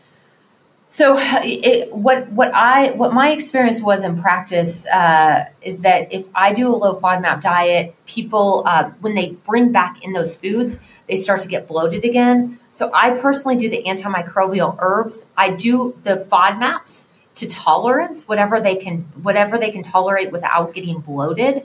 so, 0.93 1.17
it, 1.19 1.91
what 1.91 2.29
what 2.29 2.53
I 2.53 2.91
what 2.91 3.13
my 3.13 3.31
experience 3.31 3.81
was 3.81 4.03
in 4.03 4.21
practice 4.21 4.85
uh, 4.85 5.45
is 5.63 5.81
that 5.81 6.13
if 6.13 6.27
I 6.35 6.53
do 6.53 6.67
a 6.67 6.75
low 6.75 6.99
FODMAP 6.99 7.41
diet, 7.41 7.95
people 8.05 8.61
uh, 8.67 8.91
when 9.01 9.15
they 9.15 9.31
bring 9.31 9.71
back 9.71 10.03
in 10.03 10.13
those 10.13 10.35
foods, 10.35 10.77
they 11.07 11.15
start 11.15 11.41
to 11.41 11.47
get 11.47 11.67
bloated 11.67 12.05
again. 12.05 12.59
So, 12.69 12.91
I 12.93 13.09
personally 13.09 13.57
do 13.57 13.71
the 13.71 13.81
antimicrobial 13.87 14.77
herbs. 14.79 15.31
I 15.35 15.49
do 15.49 15.97
the 16.03 16.27
FODMAPs 16.31 17.07
to 17.37 17.47
tolerance, 17.47 18.27
whatever 18.27 18.61
they 18.61 18.75
can, 18.75 18.99
whatever 19.23 19.57
they 19.57 19.71
can 19.71 19.81
tolerate 19.81 20.31
without 20.31 20.75
getting 20.75 20.99
bloated. 20.99 21.63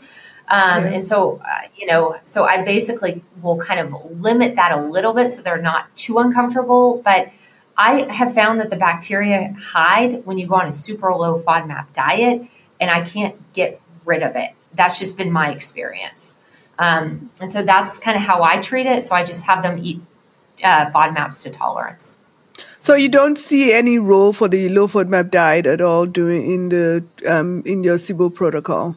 Um, 0.51 0.85
And 0.85 1.05
so, 1.05 1.43
uh, 1.45 1.69
you 1.77 1.87
know, 1.87 2.17
so 2.25 2.45
I 2.45 2.63
basically 2.63 3.23
will 3.43 3.59
kind 3.59 3.79
of 3.79 3.93
limit 4.19 4.57
that 4.57 4.73
a 4.73 4.81
little 4.81 5.13
bit 5.13 5.31
so 5.31 5.43
they're 5.43 5.61
not 5.61 5.95
too 5.97 6.19
uncomfortable. 6.19 7.03
But 7.05 7.31
I 7.79 8.13
have 8.13 8.35
found 8.35 8.61
that 8.61 8.71
the 8.71 8.77
bacteria 8.77 9.55
hide 9.59 10.27
when 10.27 10.37
you 10.37 10.49
go 10.49 10.57
on 10.57 10.67
a 10.67 10.73
super 10.73 11.15
low 11.15 11.41
FODMAP 11.41 11.93
diet, 11.93 12.43
and 12.81 12.91
I 12.91 13.03
can't 13.03 13.37
get 13.53 13.81
rid 14.05 14.25
of 14.25 14.35
it. 14.35 14.51
That's 14.75 14.99
just 14.99 15.17
been 15.17 15.31
my 15.31 15.53
experience. 15.53 16.35
Um, 16.79 17.31
and 17.41 17.53
so 17.53 17.63
that's 17.63 17.97
kind 17.99 18.17
of 18.17 18.23
how 18.23 18.43
I 18.43 18.61
treat 18.61 18.87
it. 18.87 19.05
So 19.05 19.15
I 19.15 19.25
just 19.25 19.47
have 19.47 19.63
them 19.63 19.79
eat 19.83 20.01
uh, 20.63 20.91
FODMAPs 20.91 21.45
to 21.45 21.51
tolerance. 21.51 22.19
So 22.81 22.95
you 22.95 23.09
don't 23.09 23.39
see 23.39 23.73
any 23.73 23.99
role 23.99 24.33
for 24.33 24.49
the 24.49 24.69
low 24.69 24.89
FODMAP 24.89 25.31
diet 25.31 25.67
at 25.67 25.81
all 25.81 26.05
during 26.05 26.51
in 26.51 26.69
the 26.71 27.05
um, 27.29 27.63
in 27.65 27.85
your 27.85 27.97
SIBO 27.97 28.35
protocol. 28.35 28.97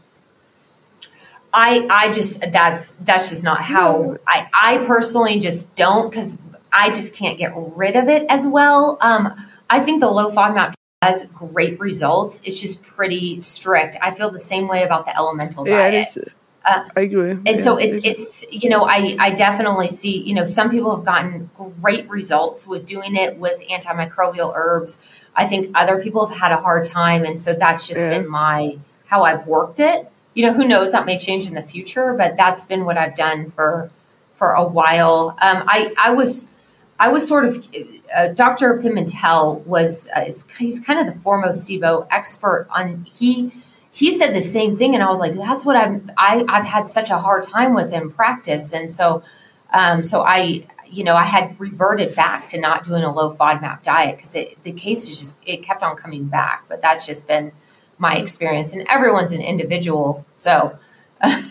I 1.53 1.85
I 1.89 2.11
just 2.11 2.41
that's 2.51 2.93
that's 2.93 3.29
just 3.29 3.43
not 3.43 3.61
how 3.61 4.17
I 4.25 4.47
I 4.53 4.77
personally 4.87 5.39
just 5.39 5.75
don't 5.75 6.09
because 6.09 6.37
I 6.71 6.89
just 6.89 7.15
can't 7.15 7.37
get 7.37 7.53
rid 7.55 7.95
of 7.95 8.07
it 8.07 8.25
as 8.29 8.47
well. 8.47 8.97
Um, 9.01 9.35
I 9.69 9.79
think 9.79 9.99
the 9.99 10.09
low 10.09 10.31
FODMAP 10.31 10.73
has 11.01 11.25
great 11.27 11.79
results. 11.79 12.41
It's 12.43 12.61
just 12.61 12.83
pretty 12.83 13.41
strict. 13.41 13.97
I 14.01 14.11
feel 14.11 14.29
the 14.29 14.39
same 14.39 14.67
way 14.67 14.83
about 14.83 15.05
the 15.05 15.15
elemental 15.15 15.65
diet. 15.65 16.07
Yeah, 16.15 16.23
uh, 16.63 16.87
I 16.95 17.01
agree. 17.01 17.31
And 17.31 17.47
yeah, 17.47 17.59
so 17.59 17.77
it's 17.77 17.97
it's 18.03 18.45
you 18.51 18.69
know 18.69 18.85
I 18.85 19.15
I 19.19 19.31
definitely 19.31 19.87
see 19.87 20.19
you 20.19 20.35
know 20.35 20.45
some 20.45 20.69
people 20.69 20.95
have 20.95 21.03
gotten 21.05 21.49
great 21.81 22.07
results 22.09 22.67
with 22.67 22.85
doing 22.85 23.15
it 23.15 23.37
with 23.37 23.61
antimicrobial 23.67 24.53
herbs. 24.55 24.99
I 25.35 25.47
think 25.47 25.71
other 25.75 26.03
people 26.03 26.27
have 26.27 26.37
had 26.37 26.51
a 26.51 26.57
hard 26.57 26.83
time, 26.83 27.23
and 27.23 27.41
so 27.41 27.53
that's 27.53 27.87
just 27.87 28.01
yeah. 28.01 28.19
been 28.19 28.29
my 28.29 28.77
how 29.05 29.23
I've 29.23 29.47
worked 29.47 29.79
it. 29.79 30.11
You 30.35 30.45
know, 30.45 30.53
who 30.53 30.67
knows 30.67 30.91
that 30.91 31.05
may 31.05 31.17
change 31.17 31.47
in 31.47 31.55
the 31.55 31.63
future, 31.63 32.13
but 32.13 32.37
that's 32.37 32.65
been 32.65 32.85
what 32.85 32.97
I've 32.97 33.15
done 33.15 33.49
for 33.51 33.89
for 34.35 34.53
a 34.53 34.63
while. 34.63 35.31
Um, 35.41 35.63
I 35.67 35.93
I 35.97 36.11
was 36.11 36.47
I 37.01 37.09
was 37.09 37.27
sort 37.27 37.45
of 37.45 37.67
uh, 38.15 38.27
Dr. 38.27 38.79
Pimentel 38.79 39.65
was 39.65 40.07
uh, 40.15 40.31
he's 40.59 40.79
kind 40.79 40.99
of 40.99 41.07
the 41.11 41.19
foremost 41.21 41.67
SIBO 41.67 42.07
expert 42.11 42.67
on 42.69 43.05
he 43.05 43.51
he 43.91 44.11
said 44.11 44.35
the 44.35 44.41
same 44.41 44.75
thing 44.75 44.93
and 44.93 45.03
i 45.03 45.09
was 45.09 45.19
like 45.19 45.35
that's 45.35 45.65
what 45.65 45.75
i'm 45.75 46.09
I, 46.17 46.45
i've 46.47 46.65
had 46.65 46.87
such 46.87 47.09
a 47.09 47.17
hard 47.17 47.43
time 47.43 47.73
with 47.73 47.93
in 47.93 48.09
practice 48.09 48.71
and 48.71 48.91
so 48.91 49.21
um, 49.73 50.03
so 50.03 50.21
i 50.21 50.65
you 50.89 51.03
know 51.03 51.15
i 51.15 51.25
had 51.25 51.59
reverted 51.59 52.15
back 52.15 52.47
to 52.47 52.59
not 52.59 52.83
doing 52.83 53.03
a 53.03 53.13
low 53.13 53.35
fodmap 53.35 53.83
diet 53.83 54.17
because 54.17 54.33
the 54.63 54.71
case 54.71 55.09
is 55.09 55.19
just 55.19 55.37
it 55.45 55.63
kept 55.63 55.83
on 55.83 55.95
coming 55.95 56.25
back 56.25 56.63
but 56.69 56.81
that's 56.81 57.05
just 57.05 57.27
been 57.27 57.51
my 57.97 58.15
experience 58.15 58.73
and 58.73 58.87
everyone's 58.87 59.31
an 59.31 59.41
individual 59.41 60.25
so 60.33 60.77
uh, 61.21 61.41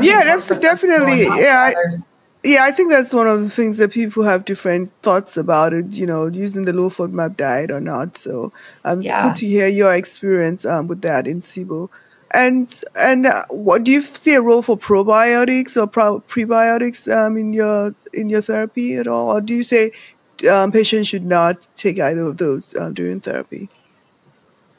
yeah 0.00 0.24
that's 0.24 0.48
definitely 0.60 1.24
yeah 1.24 1.72
yeah, 2.44 2.64
I 2.64 2.72
think 2.72 2.90
that's 2.90 3.14
one 3.14 3.28
of 3.28 3.40
the 3.40 3.50
things 3.50 3.78
that 3.78 3.92
people 3.92 4.24
have 4.24 4.44
different 4.44 4.90
thoughts 5.02 5.36
about 5.36 5.72
it, 5.72 5.86
you 5.92 6.06
know, 6.06 6.26
using 6.26 6.62
the 6.62 6.72
low 6.72 6.90
FODMAP 6.90 7.36
diet 7.36 7.70
or 7.70 7.80
not. 7.80 8.16
So 8.16 8.52
um, 8.84 9.00
it's 9.00 9.08
good 9.22 9.34
to 9.36 9.46
hear 9.46 9.68
your 9.68 9.94
experience 9.94 10.64
um, 10.66 10.88
with 10.88 11.02
that 11.02 11.26
in 11.28 11.40
SIBO. 11.40 11.88
And 12.34 12.82
and 12.98 13.26
uh, 13.26 13.44
what 13.50 13.84
do 13.84 13.92
you 13.92 14.02
see 14.02 14.34
a 14.34 14.40
role 14.40 14.62
for 14.62 14.76
probiotics 14.76 15.76
or 15.76 15.86
pro- 15.86 16.20
prebiotics 16.20 17.06
um, 17.14 17.36
in 17.36 17.52
your 17.52 17.94
in 18.12 18.28
your 18.30 18.40
therapy 18.42 18.96
at 18.96 19.06
all, 19.06 19.30
or 19.36 19.40
do 19.42 19.54
you 19.54 19.62
say 19.62 19.92
um, 20.50 20.72
patients 20.72 21.08
should 21.08 21.26
not 21.26 21.68
take 21.76 22.00
either 22.00 22.22
of 22.22 22.38
those 22.38 22.74
uh, 22.74 22.90
during 22.90 23.20
therapy? 23.20 23.68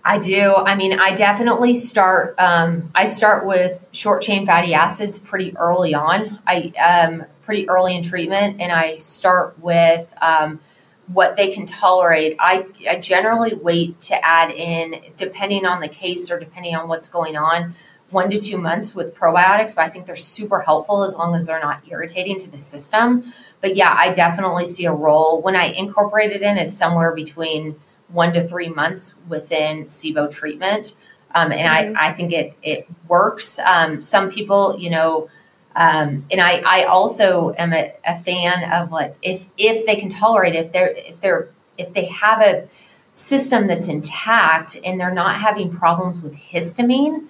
I 0.05 0.19
do. 0.19 0.53
I 0.53 0.75
mean, 0.75 0.99
I 0.99 1.15
definitely 1.15 1.75
start. 1.75 2.35
Um, 2.37 2.91
I 2.93 3.05
start 3.05 3.45
with 3.45 3.85
short 3.93 4.21
chain 4.21 4.45
fatty 4.45 4.73
acids 4.73 5.17
pretty 5.17 5.55
early 5.55 5.95
on. 5.95 6.39
I 6.45 6.73
um, 6.77 7.25
pretty 7.41 7.69
early 7.69 7.95
in 7.95 8.03
treatment, 8.03 8.59
and 8.59 8.71
I 8.71 8.97
start 8.97 9.57
with 9.59 10.13
um, 10.21 10.59
what 11.07 11.37
they 11.37 11.51
can 11.51 11.65
tolerate. 11.65 12.35
I, 12.39 12.65
I 12.89 12.99
generally 12.99 13.53
wait 13.53 14.01
to 14.01 14.25
add 14.25 14.51
in, 14.51 15.01
depending 15.15 15.65
on 15.65 15.79
the 15.79 15.87
case 15.87 16.29
or 16.29 16.39
depending 16.39 16.75
on 16.75 16.89
what's 16.89 17.07
going 17.07 17.37
on, 17.37 17.73
one 18.09 18.29
to 18.29 18.39
two 18.39 18.57
months 18.57 18.93
with 18.93 19.15
probiotics. 19.15 19.75
But 19.75 19.85
I 19.85 19.89
think 19.89 20.05
they're 20.05 20.17
super 20.17 20.59
helpful 20.59 21.03
as 21.03 21.15
long 21.15 21.33
as 21.33 21.47
they're 21.47 21.61
not 21.61 21.81
irritating 21.87 22.39
to 22.41 22.49
the 22.49 22.59
system. 22.59 23.31
But 23.61 23.77
yeah, 23.77 23.95
I 23.97 24.11
definitely 24.13 24.65
see 24.65 24.85
a 24.85 24.93
role 24.93 25.41
when 25.41 25.55
I 25.55 25.65
incorporate 25.67 26.31
it 26.31 26.41
in 26.41 26.57
is 26.57 26.75
somewhere 26.75 27.15
between 27.15 27.79
one 28.13 28.33
to 28.33 28.47
three 28.47 28.69
months 28.69 29.15
within 29.27 29.85
SIBO 29.85 30.31
treatment. 30.31 30.95
Um, 31.35 31.51
and. 31.51 31.97
I, 31.97 32.09
I 32.09 32.11
think 32.13 32.31
it, 32.31 32.53
it 32.61 32.87
works. 33.07 33.57
Um, 33.59 34.01
some 34.01 34.29
people, 34.29 34.77
you 34.77 34.91
know, 34.91 35.29
um, 35.75 36.25
and 36.31 36.39
I, 36.39 36.61
I 36.65 36.83
also 36.83 37.53
am 37.57 37.73
a, 37.73 37.93
a, 38.05 38.21
fan 38.21 38.71
of 38.71 38.91
like 38.91 39.15
if 39.23 39.47
if 39.57 39.85
they 39.87 39.95
can 39.95 40.09
tolerate 40.09 40.53
if 40.53 40.71
they're 40.71 40.89
if 40.89 41.19
they're 41.19 41.49
if 41.77 41.93
they 41.93 42.05
have 42.05 42.41
a 42.41 42.67
system 43.15 43.65
that's 43.65 43.87
intact 43.87 44.77
and 44.83 44.99
they're 44.99 45.13
not 45.13 45.35
having 45.35 45.71
problems 45.71 46.21
with 46.21 46.35
histamine, 46.35 47.25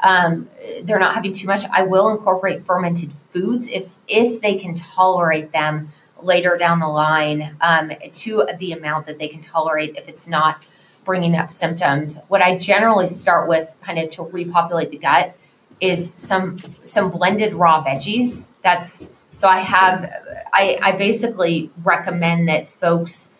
um, 0.00 0.48
they're 0.82 0.98
not 0.98 1.14
having 1.14 1.32
too 1.32 1.46
much. 1.46 1.64
I 1.72 1.82
will 1.82 2.10
incorporate 2.10 2.66
fermented 2.66 3.12
foods 3.30 3.68
if 3.68 3.94
if 4.06 4.42
they 4.42 4.56
can 4.56 4.74
tolerate 4.74 5.52
them 5.52 5.90
later 6.22 6.56
down 6.56 6.80
the 6.80 6.88
line 6.88 7.56
um, 7.60 7.92
to 8.12 8.46
the 8.58 8.72
amount 8.72 9.06
that 9.06 9.18
they 9.18 9.28
can 9.28 9.40
tolerate 9.40 9.96
if 9.96 10.08
it's 10.08 10.26
not 10.26 10.64
bringing 11.04 11.36
up 11.36 11.50
symptoms. 11.50 12.18
What 12.28 12.42
I 12.42 12.58
generally 12.58 13.06
start 13.06 13.48
with, 13.48 13.76
kind 13.82 13.98
of 13.98 14.10
to 14.10 14.22
repopulate 14.22 14.90
the 14.90 14.98
gut 14.98 15.36
is 15.80 16.12
some 16.16 16.58
some 16.82 17.10
blended 17.10 17.54
raw 17.54 17.84
veggies. 17.84 18.48
That's 18.62 19.10
So 19.34 19.46
I 19.48 19.58
have, 19.58 20.10
I, 20.52 20.78
I 20.80 20.92
basically 20.92 21.70
recommend 21.84 22.48
that 22.48 22.70
folks 22.70 23.34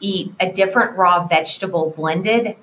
eat 0.00 0.32
a 0.40 0.50
different 0.50 0.96
raw 0.96 1.26
vegetable 1.26 1.92
blended 1.94 2.56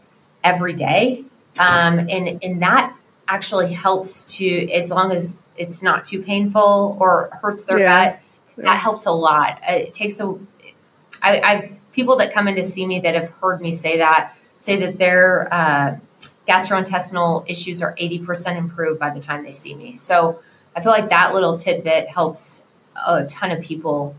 every 0.43 0.73
day. 0.73 1.23
Um, 1.59 1.99
and, 2.09 2.43
and 2.43 2.61
that 2.63 2.95
actually 3.27 3.73
helps 3.73 4.25
to, 4.37 4.71
as 4.71 4.89
long 4.89 5.11
as 5.11 5.43
it's 5.55 5.83
not 5.83 6.03
too 6.05 6.23
painful 6.23 6.97
or 6.99 7.29
hurts 7.43 7.65
their 7.65 7.77
yeah. 7.77 8.05
gut, 8.05 8.19
yeah. 8.57 8.63
that 8.63 8.79
helps 8.79 9.05
a 9.05 9.11
lot. 9.11 9.59
It 9.67 9.93
takes 9.93 10.19
a, 10.19 10.35
I, 11.21 11.39
I, 11.39 11.71
people 11.91 12.17
that 12.17 12.33
come 12.33 12.47
in 12.47 12.55
to 12.55 12.63
see 12.63 12.85
me 12.85 12.99
that 13.01 13.15
have 13.15 13.29
heard 13.41 13.61
me 13.61 13.71
say 13.71 13.97
that 13.97 14.35
say 14.57 14.77
that 14.77 14.97
their 14.97 15.53
uh, 15.53 15.97
gastrointestinal 16.47 17.43
issues 17.47 17.81
are 17.81 17.95
80% 17.95 18.57
improved 18.57 18.99
by 18.99 19.09
the 19.09 19.19
time 19.19 19.43
they 19.43 19.51
see 19.51 19.75
me. 19.75 19.97
So 19.97 20.41
I 20.75 20.81
feel 20.81 20.91
like 20.91 21.09
that 21.09 21.33
little 21.33 21.57
tidbit 21.57 22.07
helps 22.07 22.65
a 23.07 23.25
ton 23.25 23.51
of 23.51 23.61
people 23.61 24.15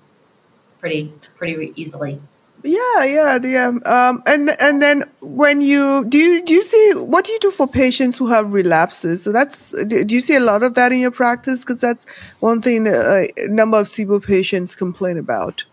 pretty 0.81 1.12
pretty 1.37 1.73
easily. 1.77 2.20
Yeah, 2.66 3.05
yeah, 3.05 3.38
yeah. 3.42 3.66
Um, 3.85 4.22
and 4.27 4.50
and 4.59 4.81
then 4.81 5.05
when 5.20 5.61
you 5.61 6.07
do 6.09 6.16
you 6.16 6.42
do 6.42 6.55
you 6.55 6.62
see 6.62 6.92
what 6.94 7.27
do 7.27 7.33
you 7.33 7.38
do 7.38 7.50
for 7.50 7.66
patients 7.66 8.16
who 8.16 8.27
have 8.29 8.55
relapses? 8.55 9.22
So 9.22 9.33
that's 9.33 9.72
do 9.87 10.07
you 10.09 10.22
see 10.22 10.35
a 10.35 10.40
lot 10.40 10.62
of 10.62 10.72
that 10.72 10.90
in 10.90 11.00
your 11.00 11.11
practice? 11.11 11.61
Because 11.61 11.83
that's 11.83 12.07
one 12.40 12.62
thing 12.62 12.87
a 12.87 13.27
number 13.48 13.79
of 13.79 13.87
SIBO 13.87 14.24
patients 14.24 14.74
complain 14.74 15.18
about. 15.18 15.66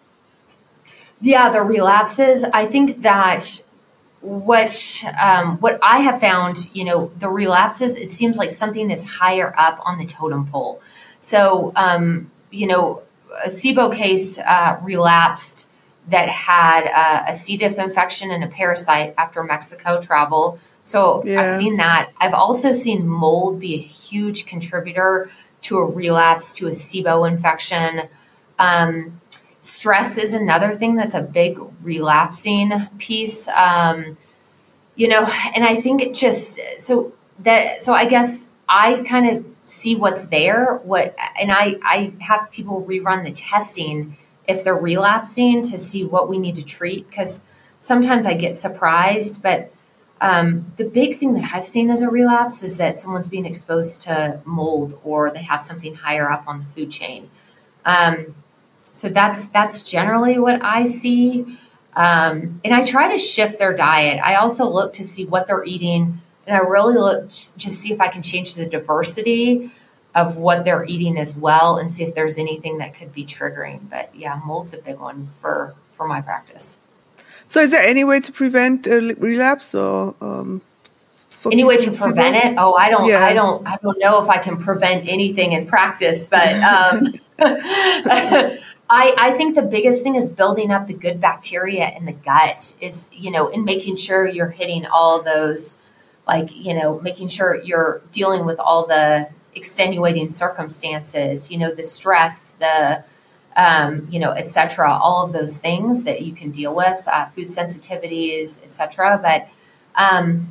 Yeah, 1.22 1.50
the 1.50 1.62
relapses. 1.62 2.44
I 2.44 2.66
think 2.66 3.04
that 3.04 3.64
what 4.20 5.04
um, 5.18 5.60
what 5.60 5.80
I 5.82 6.00
have 6.00 6.20
found, 6.20 6.70
you 6.74 6.84
know, 6.84 7.12
the 7.18 7.30
relapses. 7.30 7.96
It 7.96 8.12
seems 8.12 8.38
like 8.38 8.52
something 8.52 8.92
is 8.92 9.06
higher 9.06 9.54
up 9.58 9.80
on 9.86 9.98
the 9.98 10.06
totem 10.06 10.46
pole. 10.46 10.82
So, 11.22 11.72
um, 11.78 12.32
you 12.50 12.68
know, 12.68 13.04
a 13.46 13.48
SIBO 13.48 13.96
case 13.96 14.40
uh, 14.40 14.78
relapsed 14.84 15.68
that 16.08 16.30
had 16.30 16.88
uh, 16.88 17.26
a 17.28 17.34
C. 17.34 17.58
diff 17.58 17.78
infection 17.78 18.32
and 18.32 18.44
a 18.44 18.48
parasite 18.48 19.14
after 19.18 19.44
Mexico 19.44 20.00
travel. 20.02 20.60
So 20.84 21.24
yeah. 21.26 21.42
I've 21.42 21.52
seen 21.52 21.78
that. 21.78 22.12
I've 22.20 22.34
also 22.34 22.72
seen 22.72 23.08
mold 23.08 23.60
be 23.60 23.76
a 23.76 23.82
huge 23.82 24.46
contributor 24.46 25.30
to 25.64 25.78
a 25.78 25.86
relapse 25.86 26.54
to 26.54 26.68
a 26.68 26.72
SIBO 26.72 27.28
infection. 27.28 28.02
Um, 28.58 29.22
stress 29.62 30.18
is 30.18 30.34
another 30.34 30.74
thing 30.74 30.96
that's 30.96 31.14
a 31.14 31.22
big 31.22 31.60
relapsing 31.84 32.88
piece. 32.98 33.48
Um, 33.50 34.18
you 34.96 35.08
know, 35.08 35.26
and 35.56 35.64
I 35.64 35.82
think 35.82 36.02
it 36.02 36.14
just 36.14 36.60
so 36.80 37.14
that 37.40 37.82
so 37.82 37.94
I 37.94 38.06
guess 38.06 38.48
I 38.68 39.04
kind 39.08 39.30
of 39.30 39.46
see 39.66 39.96
what's 39.96 40.26
there. 40.26 40.78
What 40.84 41.16
and 41.40 41.52
I 41.52 41.78
I 41.84 42.14
have 42.20 42.52
people 42.52 42.86
rerun 42.88 43.24
the 43.24 43.32
testing 43.32 44.18
if 44.52 44.64
they're 44.64 44.76
relapsing 44.76 45.64
to 45.64 45.78
see 45.78 46.04
what 46.04 46.30
we 46.30 46.38
need 46.38 46.56
to 46.56 46.64
treat 46.64 47.10
because 47.10 47.42
sometimes 47.80 48.26
I 48.26 48.36
get 48.36 48.58
surprised, 48.58 49.42
but 49.42 49.72
um, 50.22 50.72
the 50.78 50.86
big 50.86 51.18
thing 51.18 51.34
that 51.34 51.52
I've 51.52 51.66
seen 51.66 51.90
as 51.90 52.04
a 52.04 52.10
relapse 52.10 52.62
is 52.62 52.78
that 52.78 53.00
someone's 53.00 53.28
being 53.28 53.48
exposed 53.48 54.04
to 54.04 54.40
mold 54.46 55.00
or 55.04 55.32
they 55.32 55.42
have 55.42 55.64
something 55.64 55.96
higher 55.96 56.30
up 56.30 56.48
on 56.48 56.60
the 56.60 56.66
food 56.66 56.92
chain. 56.92 57.30
Um, 57.86 58.36
so 58.94 59.10
that's 59.10 59.46
that's 59.46 59.82
generally 59.82 60.38
what 60.38 60.64
I 60.64 60.84
see. 60.84 61.58
Um, 61.96 62.62
and 62.64 62.74
I 62.74 62.84
try 62.84 63.12
to 63.12 63.18
shift 63.18 63.58
their 63.58 63.74
diet. 63.74 64.22
I 64.24 64.36
also 64.36 64.70
look 64.70 64.94
to 64.94 65.04
see 65.04 65.26
what 65.26 65.48
they're 65.48 65.64
eating, 65.66 66.22
and 66.46 66.56
I 66.56 66.60
really 66.60 66.94
look 66.94 67.30
just, 67.30 67.60
see 67.60 67.92
if 67.92 68.00
I 68.00 68.08
can 68.08 68.22
change 68.22 68.56
the 68.56 68.66
diversity 68.66 69.72
of 70.14 70.38
what 70.38 70.66
they're 70.66 70.86
eating 70.86 71.18
as 71.18 71.36
well, 71.36 71.78
and 71.78 71.92
see 71.92 72.04
if 72.04 72.16
there's 72.16 72.38
anything 72.38 72.78
that 72.80 72.94
could 72.94 73.14
be 73.14 73.26
triggering. 73.26 73.80
But 73.90 74.14
yeah, 74.16 74.40
mold's 74.46 74.74
a 74.74 74.78
big 74.78 75.00
one 75.00 75.30
for 75.42 75.74
for 75.94 76.08
my 76.08 76.22
practice. 76.22 76.78
So, 77.48 77.60
is 77.60 77.72
there 77.72 77.84
any 77.84 78.04
way 78.04 78.20
to 78.22 78.32
prevent 78.32 78.88
a 78.88 79.16
relapse 79.18 79.76
or? 79.76 80.16
Um, 80.22 80.62
any 81.52 81.64
way 81.64 81.78
to 81.78 81.92
prevent 81.92 82.36
it? 82.36 82.56
Oh, 82.58 82.76
I 82.76 82.90
don't, 82.90 83.06
yeah. 83.06 83.26
I 83.26 83.34
don't, 83.34 83.66
I 83.68 83.78
don't 83.82 83.98
know 84.00 84.22
if 84.22 84.30
I 84.30 84.38
can 84.38 84.58
prevent 84.58 85.08
anything 85.08 85.54
in 85.54 85.66
practice, 85.66 86.28
but 86.28 86.54
um, 86.62 87.14
I, 87.40 88.60
I 88.90 89.34
think 89.38 89.56
the 89.56 89.64
biggest 89.64 90.04
thing 90.04 90.16
is 90.16 90.30
building 90.30 90.72
up 90.72 90.88
the 90.88 90.94
good 90.94 91.20
bacteria 91.20 91.90
in 91.98 92.06
the 92.06 92.12
gut 92.12 92.76
is, 92.80 93.10
you 93.12 93.32
know, 93.32 93.50
and 93.50 93.66
making 93.66 93.96
sure 93.96 94.28
you're 94.28 94.50
hitting 94.50 94.86
all 94.86 95.24
those, 95.24 95.78
like, 96.28 96.56
you 96.56 96.74
know, 96.74 97.00
making 97.00 97.30
sure 97.30 97.62
you're 97.64 98.02
dealing 98.12 98.46
with 98.46 98.60
all 98.60 98.86
the 98.86 99.28
extenuating 99.56 100.32
circumstances, 100.32 101.52
you 101.52 101.58
know, 101.58 101.72
the 101.72 101.84
stress, 101.84 102.52
the, 102.52 103.04
um, 103.58 104.08
you 104.10 104.20
know, 104.20 104.32
etc. 104.32 104.92
All 104.92 105.26
of 105.26 105.34
those 105.34 105.58
things 105.58 106.04
that 106.04 106.22
you 106.22 106.34
can 106.34 106.52
deal 106.52 106.74
with, 106.74 107.08
uh, 107.08 107.26
food 107.28 107.48
sensitivities, 107.48 108.64
etc. 108.64 109.20
But 109.22 109.50
um, 109.96 110.48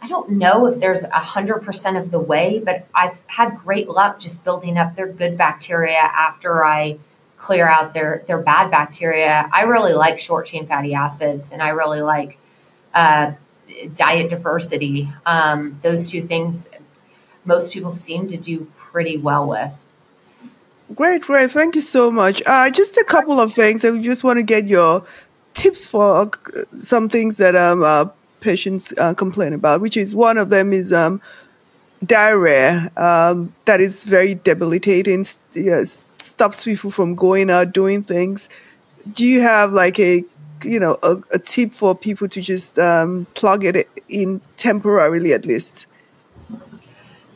I 0.00 0.08
don't 0.08 0.32
know 0.32 0.66
if 0.66 0.80
there's 0.80 1.04
a 1.04 1.18
hundred 1.18 1.60
percent 1.60 1.96
of 1.96 2.10
the 2.10 2.20
way, 2.20 2.62
but 2.64 2.86
I've 2.94 3.22
had 3.26 3.56
great 3.58 3.88
luck 3.88 4.18
just 4.18 4.44
building 4.44 4.76
up 4.76 4.96
their 4.96 5.08
good 5.08 5.38
bacteria 5.38 5.96
after 5.96 6.64
I 6.64 6.98
clear 7.38 7.68
out 7.68 7.94
their 7.94 8.22
their 8.26 8.38
bad 8.38 8.70
bacteria. 8.70 9.48
I 9.52 9.62
really 9.62 9.94
like 9.94 10.20
short 10.20 10.46
chain 10.46 10.66
fatty 10.66 10.94
acids, 10.94 11.52
and 11.52 11.62
I 11.62 11.70
really 11.70 12.02
like 12.02 12.38
uh, 12.92 13.32
diet 13.94 14.30
diversity. 14.30 15.08
Um, 15.26 15.78
those 15.82 16.10
two 16.10 16.22
things, 16.22 16.68
most 17.44 17.72
people 17.72 17.92
seem 17.92 18.26
to 18.28 18.36
do 18.36 18.66
pretty 18.76 19.16
well 19.16 19.46
with. 19.48 19.80
Great, 20.94 21.22
great. 21.22 21.50
Thank 21.50 21.74
you 21.74 21.80
so 21.80 22.10
much. 22.10 22.42
Uh, 22.46 22.70
just 22.70 22.96
a 22.96 23.04
couple 23.04 23.40
of 23.40 23.52
things. 23.52 23.84
I 23.84 23.96
just 23.98 24.22
want 24.22 24.38
to 24.38 24.42
get 24.42 24.66
your 24.66 25.04
tips 25.54 25.86
for 25.86 26.22
uh, 26.22 26.28
some 26.78 27.08
things 27.08 27.38
that 27.38 27.56
um, 27.56 27.82
uh, 27.82 28.06
patients 28.40 28.92
uh, 28.98 29.14
complain 29.14 29.52
about, 29.54 29.80
which 29.80 29.96
is 29.96 30.14
one 30.14 30.36
of 30.36 30.50
them 30.50 30.72
is 30.72 30.92
um, 30.92 31.22
diarrhea. 32.04 32.90
Um, 32.96 33.54
that 33.64 33.80
is 33.80 34.04
very 34.04 34.34
debilitating. 34.34 35.24
Yes, 35.54 36.04
stops 36.18 36.64
people 36.64 36.90
from 36.90 37.14
going 37.14 37.50
out 37.50 37.72
doing 37.72 38.02
things. 38.02 38.48
Do 39.12 39.24
you 39.24 39.40
have 39.40 39.72
like 39.72 39.98
a 39.98 40.24
you 40.62 40.78
know 40.78 40.98
a, 41.02 41.16
a 41.32 41.38
tip 41.38 41.72
for 41.72 41.94
people 41.94 42.28
to 42.28 42.40
just 42.40 42.78
um, 42.78 43.26
plug 43.34 43.64
it 43.64 43.88
in 44.08 44.40
temporarily 44.56 45.32
at 45.32 45.46
least? 45.46 45.86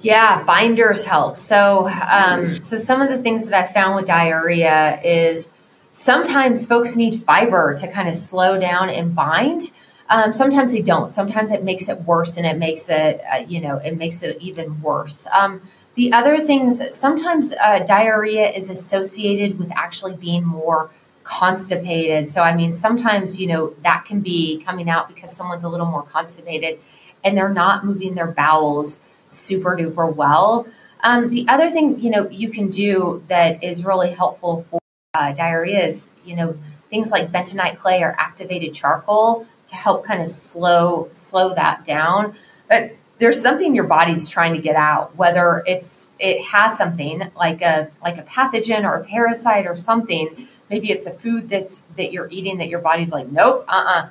Yeah, 0.01 0.45
binders 0.45 1.05
help. 1.05 1.39
So, 1.39 1.89
um, 1.89 2.47
so 2.47 2.77
some 2.77 3.03
of 3.03 3.09
the 3.09 3.19
things 3.19 3.49
that 3.49 3.65
I 3.65 3.73
found 3.73 3.97
with 3.97 4.07
diarrhea 4.07 5.01
is 5.03 5.51
sometimes 5.91 6.67
folks 6.67 6.95
need 6.95 7.23
fiber 7.25 7.75
to 7.75 7.89
kind 7.89 8.09
of 8.09 8.15
slow 8.15 8.59
down 8.61 8.91
and 8.91 9.15
bind. 9.15 9.73
Um, 10.09 10.33
sometimes 10.33 10.73
they 10.73 10.83
don't. 10.83 11.13
Sometimes 11.13 11.51
it 11.51 11.65
makes 11.65 11.89
it 11.89 12.03
worse, 12.03 12.37
and 12.37 12.47
it 12.47 12.59
makes 12.59 12.89
it, 12.89 13.21
uh, 13.31 13.39
you 13.47 13.61
know, 13.61 13.77
it 13.79 13.97
makes 13.99 14.23
it 14.23 14.41
even 14.41 14.81
worse. 14.81 15.27
Um, 15.37 15.61
the 15.97 16.13
other 16.13 16.39
things, 16.39 16.81
sometimes 16.97 17.53
uh, 17.61 17.81
diarrhea 17.81 18.51
is 18.51 18.71
associated 18.71 19.59
with 19.59 19.71
actually 19.73 20.15
being 20.15 20.45
more 20.45 20.91
constipated. 21.25 22.31
So, 22.31 22.41
I 22.43 22.55
mean, 22.55 22.73
sometimes, 22.73 23.39
you 23.39 23.49
know, 23.49 23.75
that 23.83 24.05
can 24.07 24.21
be 24.21 24.63
coming 24.65 24.89
out 24.89 25.09
because 25.09 25.35
someone's 25.35 25.65
a 25.65 25.69
little 25.69 25.87
more 25.87 26.05
constipated 26.05 26.79
and 27.25 27.37
they're 27.37 27.49
not 27.49 27.85
moving 27.85 28.15
their 28.15 28.29
bowels 28.29 29.01
super 29.29 29.77
duper 29.77 30.15
well. 30.15 30.67
Um, 31.03 31.31
the 31.31 31.47
other 31.49 31.71
thing, 31.71 32.01
you 32.01 32.11
know, 32.11 32.29
you 32.29 32.51
can 32.51 32.71
do 32.71 33.23
that 33.29 33.63
is 33.63 33.85
really 33.85 34.11
helpful 34.11 34.67
for 34.71 34.81
uh, 35.15 35.33
diarrhea 35.33 35.87
is, 35.87 36.11
you 36.25 36.37
know, 36.37 36.57
things 36.91 37.11
like 37.11 37.31
bentonite 37.31 37.79
clay 37.79 38.03
or 38.03 38.15
activated 38.19 38.75
charcoal 38.75 39.47
to 39.69 39.75
help 39.75 40.05
kind 40.05 40.21
of 40.21 40.29
slow 40.29 41.09
slow 41.13 41.55
that 41.55 41.85
down. 41.85 42.35
But 42.69 42.93
there's 43.19 43.41
something 43.41 43.75
your 43.75 43.85
body's 43.85 44.29
trying 44.29 44.55
to 44.55 44.61
get 44.61 44.77
out 44.77 45.17
whether 45.17 45.63
it's 45.67 46.09
it 46.19 46.43
has 46.43 46.77
something 46.77 47.31
like 47.37 47.63
a 47.63 47.91
like 48.03 48.17
a 48.17 48.23
pathogen 48.23 48.85
or 48.85 48.95
a 48.97 49.05
parasite 49.05 49.67
or 49.67 49.77
something 49.77 50.49
maybe 50.71 50.91
it's 50.91 51.07
a 51.07 51.11
food 51.11 51.49
that's 51.49 51.81
that 51.97 52.13
you're 52.13 52.29
eating 52.31 52.59
that 52.59 52.69
your 52.69 52.81
body's 52.81 53.13
like 53.13 53.29
nope 53.29 53.65
uh-uh 53.69 54.09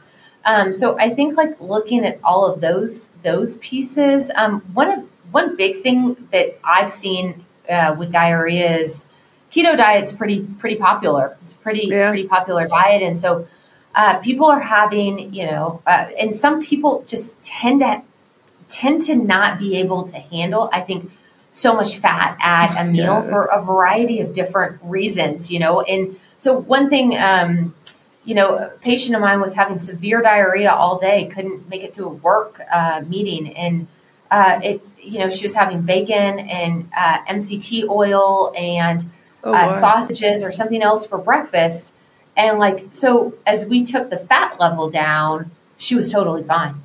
um, 0.47 0.73
so 0.73 0.97
i 0.99 1.10
think 1.10 1.38
like 1.38 1.60
looking 1.62 2.03
at 2.03 2.19
all 2.23 2.45
of 2.45 2.60
those 2.62 3.10
those 3.23 3.57
pieces 3.57 4.31
um, 4.36 4.62
one 4.73 4.89
of 4.89 5.07
one 5.31 5.55
big 5.55 5.83
thing 5.83 6.15
that 6.31 6.57
i've 6.63 6.89
seen 6.89 7.45
uh, 7.69 7.95
with 7.99 8.12
diarrhea 8.12 8.77
is 8.77 9.07
keto 9.51 9.77
diet's 9.77 10.12
pretty 10.12 10.43
pretty 10.57 10.75
popular 10.75 11.38
it's 11.43 11.53
pretty 11.53 11.88
yeah. 11.88 12.10
pretty 12.10 12.27
popular 12.27 12.67
diet 12.67 13.03
and 13.03 13.19
so 13.19 13.47
uh, 13.93 14.17
people 14.19 14.47
are 14.47 14.62
having 14.62 15.31
you 15.31 15.45
know 15.45 15.81
uh, 15.86 16.07
and 16.19 16.33
some 16.36 16.63
people 16.63 17.03
just 17.07 17.39
tend 17.43 17.81
to 17.81 18.01
tend 18.69 19.03
to 19.03 19.15
not 19.15 19.60
be 19.60 19.77
able 19.77 20.03
to 20.03 20.17
handle, 20.17 20.69
I 20.71 20.81
think, 20.81 21.12
so 21.51 21.73
much 21.73 21.97
fat 21.97 22.38
at 22.41 22.79
a 22.79 22.86
meal 22.91 23.23
yeah, 23.23 23.29
for 23.29 23.43
a 23.45 23.62
variety 23.63 24.19
of 24.19 24.33
different 24.33 24.79
reasons, 24.83 25.51
you 25.51 25.60
know. 25.60 25.81
And 25.81 26.17
so, 26.38 26.57
one 26.57 26.89
thing, 26.89 27.17
um, 27.17 27.73
you 28.28 28.36
know, 28.36 28.58
a 28.58 28.68
patient 28.82 29.16
of 29.16 29.22
mine 29.22 29.40
was 29.40 29.54
having 29.54 29.80
severe 29.80 30.22
diarrhea 30.22 30.70
all 30.70 31.00
day, 31.00 31.28
couldn't 31.28 31.70
make 31.70 31.82
it 31.82 31.96
through 31.96 32.08
a 32.08 32.10
work 32.10 32.60
uh, 32.70 33.02
meeting. 33.08 33.56
And 33.56 33.88
uh, 34.30 34.60
it, 34.62 34.82
you 35.02 35.20
know, 35.20 35.30
she 35.30 35.46
was 35.46 35.56
having 35.56 35.84
bacon 35.84 36.38
and 36.40 36.90
uh, 36.96 37.24
MCT 37.24 37.88
oil 37.88 38.52
and 38.58 39.06
oh, 39.46 39.54
uh, 39.54 39.68
wow. 39.68 39.80
sausages 39.80 40.44
or 40.44 40.52
something 40.52 40.84
else 40.84 41.08
for 41.08 41.18
breakfast. 41.18 41.94
And 42.36 42.60
like, 42.60 42.88
so 42.92 43.34
as 43.48 43.66
we 43.66 43.86
took 43.86 44.10
the 44.10 44.18
fat 44.18 44.60
level 44.60 44.90
down, 44.90 45.50
she 45.78 45.96
was 45.96 46.12
totally 46.12 46.44
fine. 46.44 46.76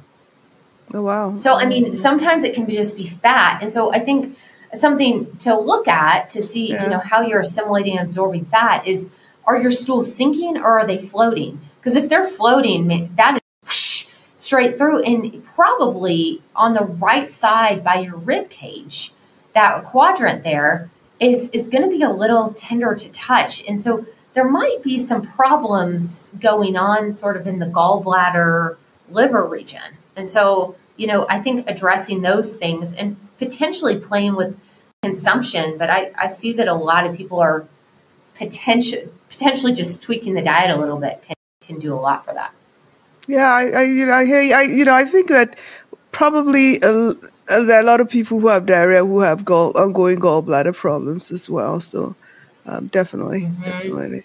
Oh, 0.94 1.02
wow. 1.02 1.36
So, 1.38 1.54
I 1.54 1.66
mean, 1.66 1.96
sometimes 1.96 2.44
it 2.44 2.54
can 2.54 2.66
be 2.66 2.74
just 2.74 2.96
be 2.96 3.08
fat. 3.08 3.60
And 3.60 3.72
so 3.72 3.92
I 3.92 3.98
think 3.98 4.38
something 4.74 5.36
to 5.38 5.58
look 5.58 5.88
at 5.88 6.30
to 6.30 6.40
see, 6.40 6.70
yeah. 6.70 6.84
you 6.84 6.90
know, 6.90 7.00
how 7.00 7.22
you're 7.22 7.40
assimilating 7.40 7.98
and 7.98 8.06
absorbing 8.06 8.44
fat 8.44 8.86
is 8.86 9.10
are 9.46 9.56
your 9.56 9.70
stools 9.70 10.14
sinking 10.14 10.56
or 10.56 10.78
are 10.78 10.86
they 10.86 10.98
floating? 10.98 11.60
Because 11.78 11.96
if 11.96 12.08
they're 12.08 12.28
floating, 12.28 13.10
that 13.16 13.40
is 13.66 14.06
straight 14.36 14.78
through 14.78 15.02
and 15.02 15.44
probably 15.44 16.42
on 16.54 16.74
the 16.74 16.84
right 16.84 17.30
side 17.30 17.82
by 17.82 17.96
your 17.96 18.16
rib 18.16 18.50
cage, 18.50 19.12
that 19.54 19.84
quadrant 19.84 20.44
there 20.44 20.90
is 21.20 21.48
is 21.50 21.68
going 21.68 21.82
to 21.82 21.90
be 21.90 22.02
a 22.02 22.10
little 22.10 22.52
tender 22.52 22.94
to 22.94 23.10
touch. 23.10 23.64
And 23.66 23.80
so 23.80 24.06
there 24.34 24.48
might 24.48 24.82
be 24.82 24.98
some 24.98 25.22
problems 25.22 26.30
going 26.40 26.76
on 26.76 27.12
sort 27.12 27.36
of 27.36 27.46
in 27.46 27.58
the 27.58 27.66
gallbladder 27.66 28.76
liver 29.10 29.44
region. 29.44 29.98
And 30.16 30.28
so, 30.28 30.76
you 30.96 31.06
know, 31.06 31.26
I 31.28 31.38
think 31.40 31.68
addressing 31.68 32.22
those 32.22 32.56
things 32.56 32.92
and 32.92 33.16
potentially 33.38 33.98
playing 33.98 34.36
with 34.36 34.58
consumption, 35.02 35.76
but 35.78 35.90
I, 35.90 36.12
I 36.16 36.28
see 36.28 36.52
that 36.54 36.68
a 36.68 36.74
lot 36.74 37.06
of 37.06 37.16
people 37.16 37.40
are 37.40 37.66
potentially 38.36 39.08
potentially 39.28 39.72
just 39.72 40.02
tweaking 40.02 40.34
the 40.34 40.42
diet 40.42 40.70
a 40.70 40.76
little 40.76 40.98
bit 40.98 41.22
can, 41.26 41.36
can 41.66 41.78
do 41.78 41.94
a 41.94 41.96
lot 41.96 42.24
for 42.24 42.34
that. 42.34 42.52
Yeah, 43.26 43.48
I, 43.48 43.70
I 43.70 43.82
you 43.82 44.06
know 44.06 44.12
I 44.12 44.24
hear 44.24 44.56
I 44.56 44.62
you 44.62 44.84
know 44.84 44.94
I 44.94 45.04
think 45.04 45.28
that 45.28 45.58
probably 46.10 46.78
a, 46.82 47.14
a, 47.48 47.64
there 47.64 47.76
are 47.76 47.80
a 47.80 47.86
lot 47.86 48.00
of 48.00 48.08
people 48.08 48.40
who 48.40 48.48
have 48.48 48.66
diarrhea 48.66 49.04
who 49.04 49.20
have 49.20 49.44
gall, 49.44 49.76
ongoing 49.76 50.18
gallbladder 50.18 50.74
problems 50.74 51.30
as 51.30 51.48
well. 51.48 51.80
So 51.80 52.14
um, 52.66 52.88
definitely, 52.88 53.42
mm-hmm. 53.42 53.64
definitely. 53.64 54.24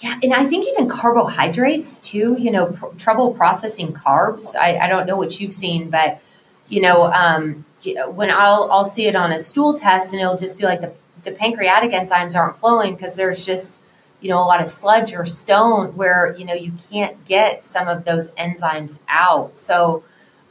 Yeah, 0.00 0.18
and 0.22 0.34
I 0.34 0.44
think 0.46 0.66
even 0.66 0.88
carbohydrates 0.88 1.98
too. 2.00 2.36
You 2.38 2.50
know, 2.50 2.66
pr- 2.66 2.94
trouble 2.98 3.32
processing 3.32 3.92
carbs. 3.92 4.54
I, 4.54 4.78
I 4.78 4.88
don't 4.88 5.06
know 5.06 5.16
what 5.16 5.40
you've 5.40 5.54
seen, 5.54 5.90
but 5.90 6.20
you 6.68 6.80
know, 6.82 7.04
um, 7.04 7.64
when 8.08 8.30
I'll 8.30 8.68
I'll 8.70 8.84
see 8.84 9.06
it 9.06 9.16
on 9.16 9.32
a 9.32 9.40
stool 9.40 9.74
test, 9.74 10.12
and 10.12 10.20
it'll 10.20 10.36
just 10.36 10.58
be 10.58 10.64
like 10.64 10.80
the 10.82 10.92
the 11.26 11.32
pancreatic 11.32 11.90
enzymes 11.90 12.34
aren't 12.34 12.56
flowing 12.56 12.94
because 12.94 13.16
there's 13.16 13.44
just 13.44 13.80
you 14.20 14.30
know 14.30 14.38
a 14.38 14.46
lot 14.46 14.62
of 14.62 14.68
sludge 14.68 15.12
or 15.12 15.26
stone 15.26 15.94
where 15.96 16.34
you 16.38 16.46
know 16.46 16.54
you 16.54 16.72
can't 16.90 17.22
get 17.26 17.64
some 17.64 17.86
of 17.88 18.06
those 18.06 18.30
enzymes 18.32 18.98
out. 19.08 19.58
So 19.58 20.02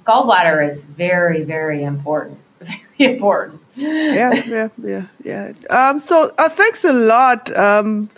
gallbladder 0.03 0.69
is 0.69 0.83
very 0.83 1.43
very 1.43 1.83
important. 1.83 2.39
Very 2.97 3.13
important. 3.13 3.61
yeah, 3.75 4.31
yeah, 4.47 4.69
yeah, 4.81 5.05
yeah. 5.23 5.51
Um, 5.69 5.99
so 5.99 6.31
uh, 6.39 6.49
thanks 6.49 6.83
a 6.85 6.93
lot. 6.93 7.55
Um, 7.55 8.09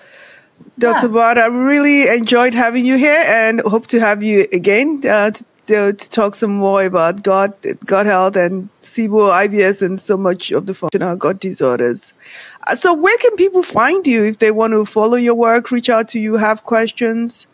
Dr. 0.77 1.09
Yeah. 1.09 1.43
I 1.43 1.47
really 1.47 2.07
enjoyed 2.07 2.53
having 2.53 2.85
you 2.85 2.97
here 2.97 3.23
and 3.25 3.59
hope 3.61 3.87
to 3.87 3.99
have 3.99 4.21
you 4.21 4.45
again 4.53 5.01
uh, 5.09 5.31
to, 5.31 5.43
to, 5.67 5.93
to, 5.93 6.09
talk 6.09 6.35
some 6.35 6.55
more 6.55 6.83
about 6.83 7.23
gut, 7.23 7.65
gut 7.85 8.05
health 8.05 8.35
and 8.35 8.67
SIBO, 8.81 9.31
IBS, 9.31 9.81
and 9.81 9.97
so 9.99 10.17
much 10.17 10.51
of 10.51 10.65
the 10.65 10.73
functional 10.73 11.15
gut 11.15 11.39
disorders. 11.39 12.11
Uh, 12.67 12.75
so, 12.75 12.93
where 12.93 13.17
can 13.17 13.35
people 13.35 13.63
find 13.63 14.05
you 14.07 14.23
if 14.23 14.37
they 14.39 14.51
want 14.51 14.73
to 14.73 14.85
follow 14.85 15.15
your 15.15 15.35
work, 15.35 15.71
reach 15.71 15.89
out 15.89 16.07
to 16.09 16.19
you, 16.19 16.35
have 16.35 16.63
questions? 16.63 17.47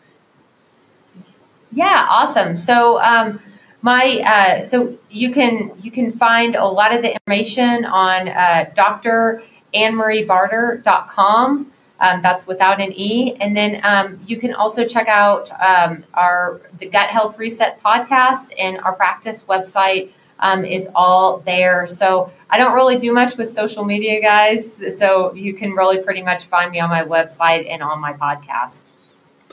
Yeah, 1.72 2.06
awesome. 2.08 2.56
So, 2.56 3.00
um, 3.00 3.40
my 3.82 4.22
uh, 4.24 4.64
so 4.64 4.96
you 5.10 5.30
can 5.30 5.70
you 5.82 5.90
can 5.90 6.12
find 6.12 6.56
a 6.56 6.64
lot 6.64 6.94
of 6.94 7.02
the 7.02 7.12
information 7.12 7.84
on 7.84 8.28
uh, 8.28 8.64
drannmariebarter.com. 8.74 11.70
Um, 12.04 12.20
that's 12.20 12.46
without 12.46 12.82
an 12.82 12.92
E. 12.92 13.34
And 13.40 13.56
then 13.56 13.80
um, 13.82 14.20
you 14.26 14.36
can 14.36 14.52
also 14.52 14.86
check 14.86 15.08
out 15.08 15.50
um, 15.52 16.04
our 16.12 16.60
the 16.78 16.86
Gut 16.86 17.08
Health 17.08 17.38
Reset 17.38 17.82
podcast 17.82 18.52
and 18.58 18.78
our 18.80 18.92
practice 18.94 19.44
website 19.44 20.10
um, 20.38 20.66
is 20.66 20.90
all 20.94 21.38
there. 21.38 21.86
So 21.86 22.30
I 22.50 22.58
don't 22.58 22.74
really 22.74 22.98
do 22.98 23.10
much 23.12 23.38
with 23.38 23.48
social 23.48 23.84
media, 23.86 24.20
guys. 24.20 24.98
So 24.98 25.32
you 25.32 25.54
can 25.54 25.72
really 25.72 26.02
pretty 26.02 26.22
much 26.22 26.44
find 26.44 26.70
me 26.70 26.80
on 26.80 26.90
my 26.90 27.04
website 27.04 27.66
and 27.70 27.82
on 27.82 28.00
my 28.00 28.12
podcast. 28.12 28.90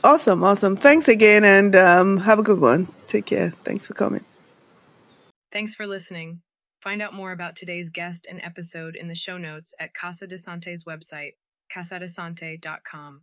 Awesome, 0.04 0.44
awesome. 0.44 0.76
Thanks 0.76 1.08
again, 1.08 1.44
and 1.44 1.74
um, 1.74 2.16
have 2.18 2.38
a 2.38 2.42
good 2.42 2.60
one. 2.60 2.88
Take 3.06 3.24
care. 3.24 3.50
Thanks 3.64 3.86
for 3.86 3.94
coming. 3.94 4.24
Thanks 5.52 5.74
for 5.74 5.86
listening. 5.86 6.42
Find 6.82 7.00
out 7.00 7.14
more 7.14 7.32
about 7.32 7.54
today's 7.56 7.88
guest 7.88 8.26
and 8.28 8.42
episode 8.42 8.96
in 8.96 9.08
the 9.08 9.14
show 9.14 9.38
notes 9.38 9.72
at 9.78 9.94
Casa 9.94 10.26
de 10.26 10.38
Sante's 10.38 10.84
website 10.84 11.34
casadesante.com. 11.72 13.22